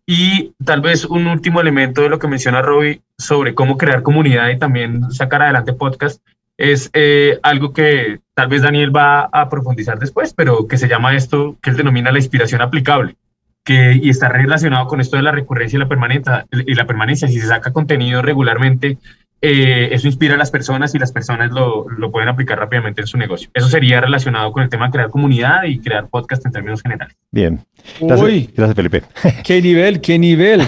[0.06, 4.48] Y tal vez un último elemento de lo que menciona Robbie sobre cómo crear comunidad
[4.50, 6.22] y también sacar adelante podcast
[6.56, 11.16] es eh, algo que tal vez Daniel va a profundizar después, pero que se llama
[11.16, 13.16] esto, que él denomina la inspiración aplicable
[13.64, 17.28] que, y está relacionado con esto de la recurrencia y la, permanencia, y la permanencia.
[17.28, 18.98] Si se saca contenido regularmente,
[19.42, 23.06] eh, eso inspira a las personas y las personas lo, lo, pueden aplicar rápidamente en
[23.06, 23.48] su negocio.
[23.54, 27.16] Eso sería relacionado con el tema de crear comunidad y crear podcast en términos generales.
[27.30, 27.61] Bien.
[28.00, 29.02] Gracias, Uy, gracias Felipe.
[29.44, 30.00] ¿Qué nivel?
[30.02, 30.62] ¿Qué nivel?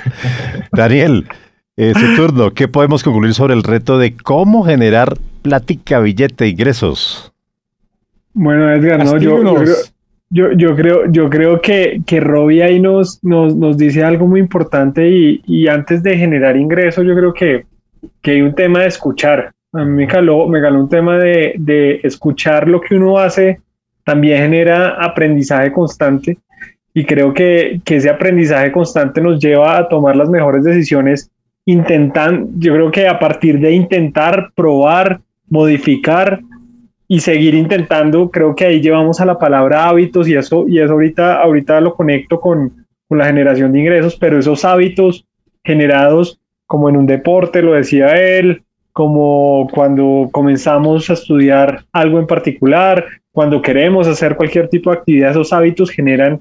[0.72, 1.26] Daniel,
[1.76, 2.52] eh, su turno.
[2.52, 7.32] ¿Qué podemos concluir sobre el reto de cómo generar plática, billete, ingresos?
[8.32, 9.72] Bueno, Edgar, no, yo, yo,
[10.30, 14.40] yo, yo, creo, yo creo que, que Robbie ahí nos, nos, nos dice algo muy
[14.40, 17.66] importante y, y, antes de generar ingresos, yo creo que,
[18.22, 19.52] que hay un tema de escuchar.
[19.72, 23.60] A mí me caló, me caló un tema de, de escuchar lo que uno hace,
[24.04, 26.38] también genera aprendizaje constante
[26.94, 31.30] y creo que, que, ese aprendizaje constante nos lleva a tomar las mejores decisiones
[31.64, 36.40] intentan, yo creo que a partir de intentar, probar, modificar,
[37.12, 40.92] y seguir intentando, creo que ahí llevamos a la palabra hábitos y eso, y eso
[40.92, 45.26] ahorita, ahorita lo conecto con, con la generación de ingresos, pero esos hábitos
[45.64, 52.28] generados como en un deporte, lo decía él, como cuando comenzamos a estudiar algo en
[52.28, 56.40] particular, cuando queremos hacer cualquier tipo de actividad, esos hábitos generan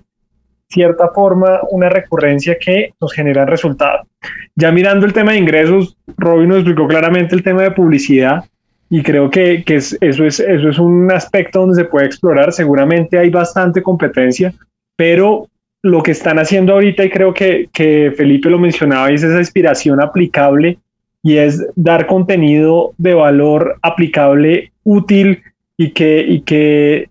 [0.68, 4.06] cierta forma una recurrencia que nos genera resultados.
[4.54, 8.46] Ya mirando el tema de ingresos, Robin nos explicó claramente el tema de publicidad
[8.90, 12.52] y creo que, que es, eso, es, eso es un aspecto donde se puede explorar.
[12.52, 14.54] Seguramente hay bastante competencia,
[14.96, 15.48] pero
[15.84, 20.02] lo que están haciendo ahorita, y creo que, que Felipe lo mencionaba, es esa inspiración
[20.02, 20.80] aplicable
[21.22, 25.44] y es dar contenido de valor aplicable, útil
[25.78, 27.10] y que, y que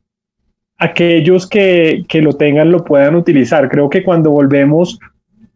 [0.78, 3.68] aquellos que, que lo tengan lo puedan utilizar.
[3.68, 4.98] Creo que cuando volvemos,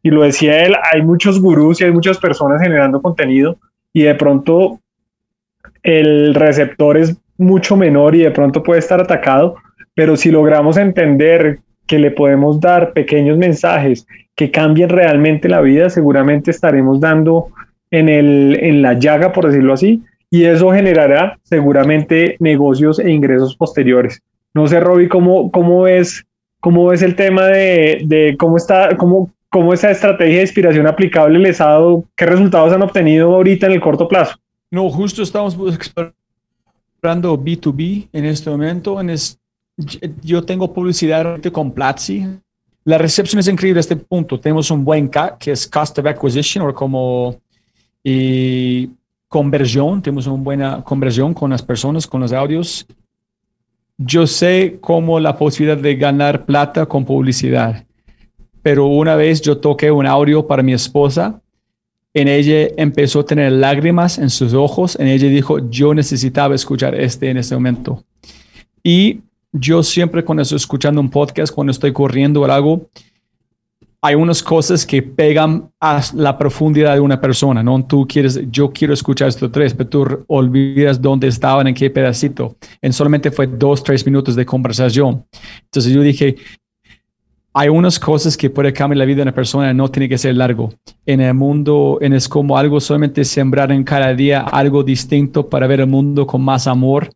[0.02, 3.56] y lo decía él, hay muchos gurús y hay muchas personas generando contenido
[3.92, 4.80] y de pronto
[5.82, 9.56] el receptor es mucho menor y de pronto puede estar atacado,
[9.94, 15.90] pero si logramos entender que le podemos dar pequeños mensajes que cambien realmente la vida,
[15.90, 17.48] seguramente estaremos dando
[17.90, 23.54] en, el, en la llaga, por decirlo así, y eso generará seguramente negocios e ingresos
[23.54, 24.22] posteriores.
[24.54, 26.24] No sé, Roby, ¿cómo, cómo, ves,
[26.60, 31.38] cómo ves el tema de, de cómo, está, cómo, cómo esa estrategia de inspiración aplicable
[31.38, 34.36] les ha dado, qué resultados han obtenido ahorita en el corto plazo?
[34.72, 38.98] No, justo estamos explorando B2B en este momento.
[38.98, 39.14] En
[40.22, 42.24] yo tengo publicidad con Platzi.
[42.82, 44.40] La recepción es increíble a este punto.
[44.40, 47.36] Tenemos un buen CAC, que es Cost of Acquisition, o como
[48.02, 48.88] y
[49.28, 50.00] conversión.
[50.00, 52.86] Tenemos una buena conversión con las personas, con los audios.
[53.98, 57.84] Yo sé cómo la posibilidad de ganar plata con publicidad.
[58.62, 61.41] Pero una vez yo toqué un audio para mi esposa
[62.14, 64.98] en ella empezó a tener lágrimas en sus ojos.
[65.00, 68.04] En ella dijo, yo necesitaba escuchar este en este momento.
[68.82, 69.20] Y
[69.52, 72.88] yo siempre cuando estoy escuchando un podcast, cuando estoy corriendo o algo,
[74.04, 77.84] hay unas cosas que pegan a la profundidad de una persona, ¿no?
[77.86, 82.56] Tú quieres, yo quiero escuchar estos tres, pero tú olvidas dónde estaban, en qué pedacito.
[82.80, 85.24] En solamente fue dos, tres minutos de conversación.
[85.66, 86.34] Entonces yo dije,
[87.55, 90.34] hay unas cosas que puede cambiar la vida de una persona, no tiene que ser
[90.36, 90.72] largo.
[91.05, 95.66] En el mundo, en es como algo solamente sembrar en cada día algo distinto para
[95.66, 97.11] ver el mundo con más amor.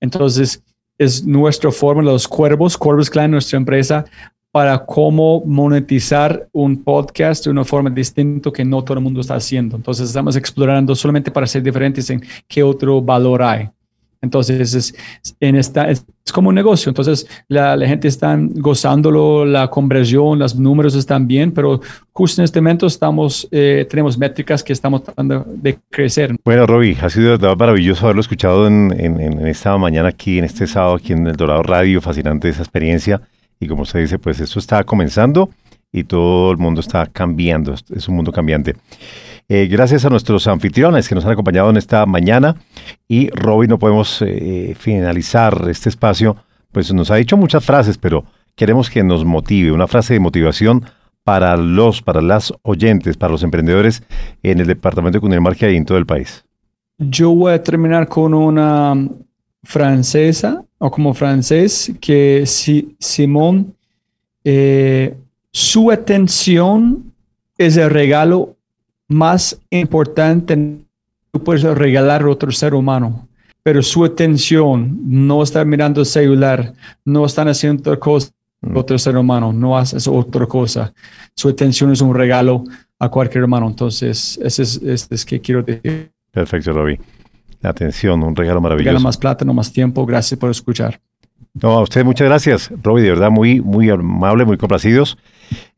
[0.00, 0.62] Entonces,
[0.96, 4.04] es nuestra forma, los cuervos, Cuervos Clan, nuestra empresa,
[4.50, 9.34] para cómo monetizar un podcast de una forma distinta que no todo el mundo está
[9.34, 9.76] haciendo.
[9.76, 13.68] Entonces, estamos explorando solamente para ser diferentes en qué otro valor hay.
[14.20, 14.94] Entonces, es,
[15.40, 16.90] en esta, es, como un negocio.
[16.90, 21.80] Entonces, la, gente está gozándolo, la conversión, los números están bien, pero
[22.12, 26.36] justo en este momento estamos, eh, tenemos métricas que estamos tratando de crecer.
[26.44, 30.96] Bueno, Roby, ha sido maravilloso haberlo escuchado en, en, esta mañana aquí, en este sábado,
[30.96, 32.00] aquí en el Dorado Radio.
[32.00, 33.22] Fascinante esa experiencia.
[33.60, 35.50] Y como se dice, pues esto está comenzando
[35.92, 37.74] y todo el mundo está cambiando.
[37.94, 38.74] Es un mundo cambiante.
[39.50, 42.56] Eh, gracias a nuestros anfitriones que nos han acompañado en esta mañana.
[43.08, 46.36] Y Robin, no podemos eh, finalizar este espacio,
[46.70, 48.24] pues nos ha dicho muchas frases, pero
[48.54, 50.84] queremos que nos motive, una frase de motivación
[51.24, 54.02] para los, para las oyentes, para los emprendedores
[54.42, 56.44] en el departamento de Cundinamarca y en todo el país.
[56.98, 59.08] Yo voy a terminar con una
[59.62, 63.74] francesa o como francés que si, Simón,
[64.44, 65.16] eh,
[65.52, 67.14] su atención
[67.56, 68.57] es el regalo
[69.08, 70.78] más importante
[71.30, 73.26] tú puedes regalar a otro ser humano,
[73.62, 76.72] pero su atención no está mirando el celular,
[77.04, 78.30] no están haciendo otra cosa,
[78.60, 78.76] mm.
[78.76, 80.92] otro ser humano, no hace otra cosa.
[81.34, 82.64] Su atención es un regalo
[82.98, 83.68] a cualquier hermano.
[83.68, 86.10] Entonces, ese es, ese es que quiero decir.
[86.30, 87.00] Perfecto, Robbie.
[87.60, 88.90] La atención, un regalo maravilloso.
[88.90, 90.06] Regala más plata, no más tiempo.
[90.06, 91.00] Gracias por escuchar.
[91.54, 95.18] No, a usted muchas gracias, Robbie, de verdad muy, muy amable, muy complacidos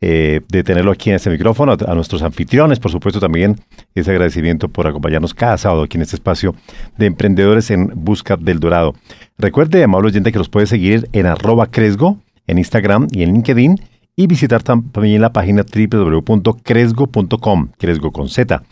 [0.01, 3.57] eh, de tenerlo aquí en este micrófono, a, nuestros anfitriones, por supuesto también
[3.95, 6.55] ese agradecimiento por acompañarnos cada sábado aquí en este espacio
[6.97, 8.95] de emprendedores en busca del dorado.
[9.39, 13.77] Recuerde, amable oyente, que los puede seguir en arroba cresgo, en Instagram y en LinkedIn
[14.17, 18.63] y visitar también la página www.cresgo.com, cresgo con Z.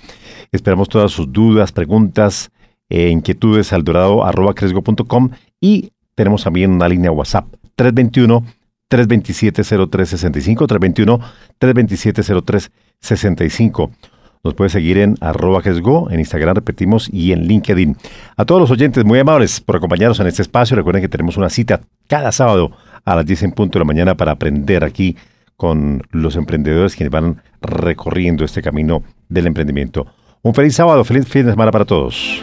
[0.53, 2.51] Esperamos todas sus dudas, preguntas,
[2.89, 5.31] e inquietudes al dorado arroba cresgo.com
[5.61, 7.47] y tenemos también una línea WhatsApp
[7.77, 8.45] 321
[8.89, 11.21] 327 0365 321
[11.59, 13.91] 327 0365
[14.45, 17.97] nos puede seguir en arroba Go, en Instagram, repetimos, y en LinkedIn.
[18.37, 20.77] A todos los oyentes muy amables por acompañarnos en este espacio.
[20.77, 22.71] Recuerden que tenemos una cita cada sábado
[23.05, 25.17] a las 10 en punto de la mañana para aprender aquí
[25.57, 30.07] con los emprendedores quienes van recorriendo este camino del emprendimiento.
[30.43, 32.43] Un feliz sábado, feliz fin de semana para todos.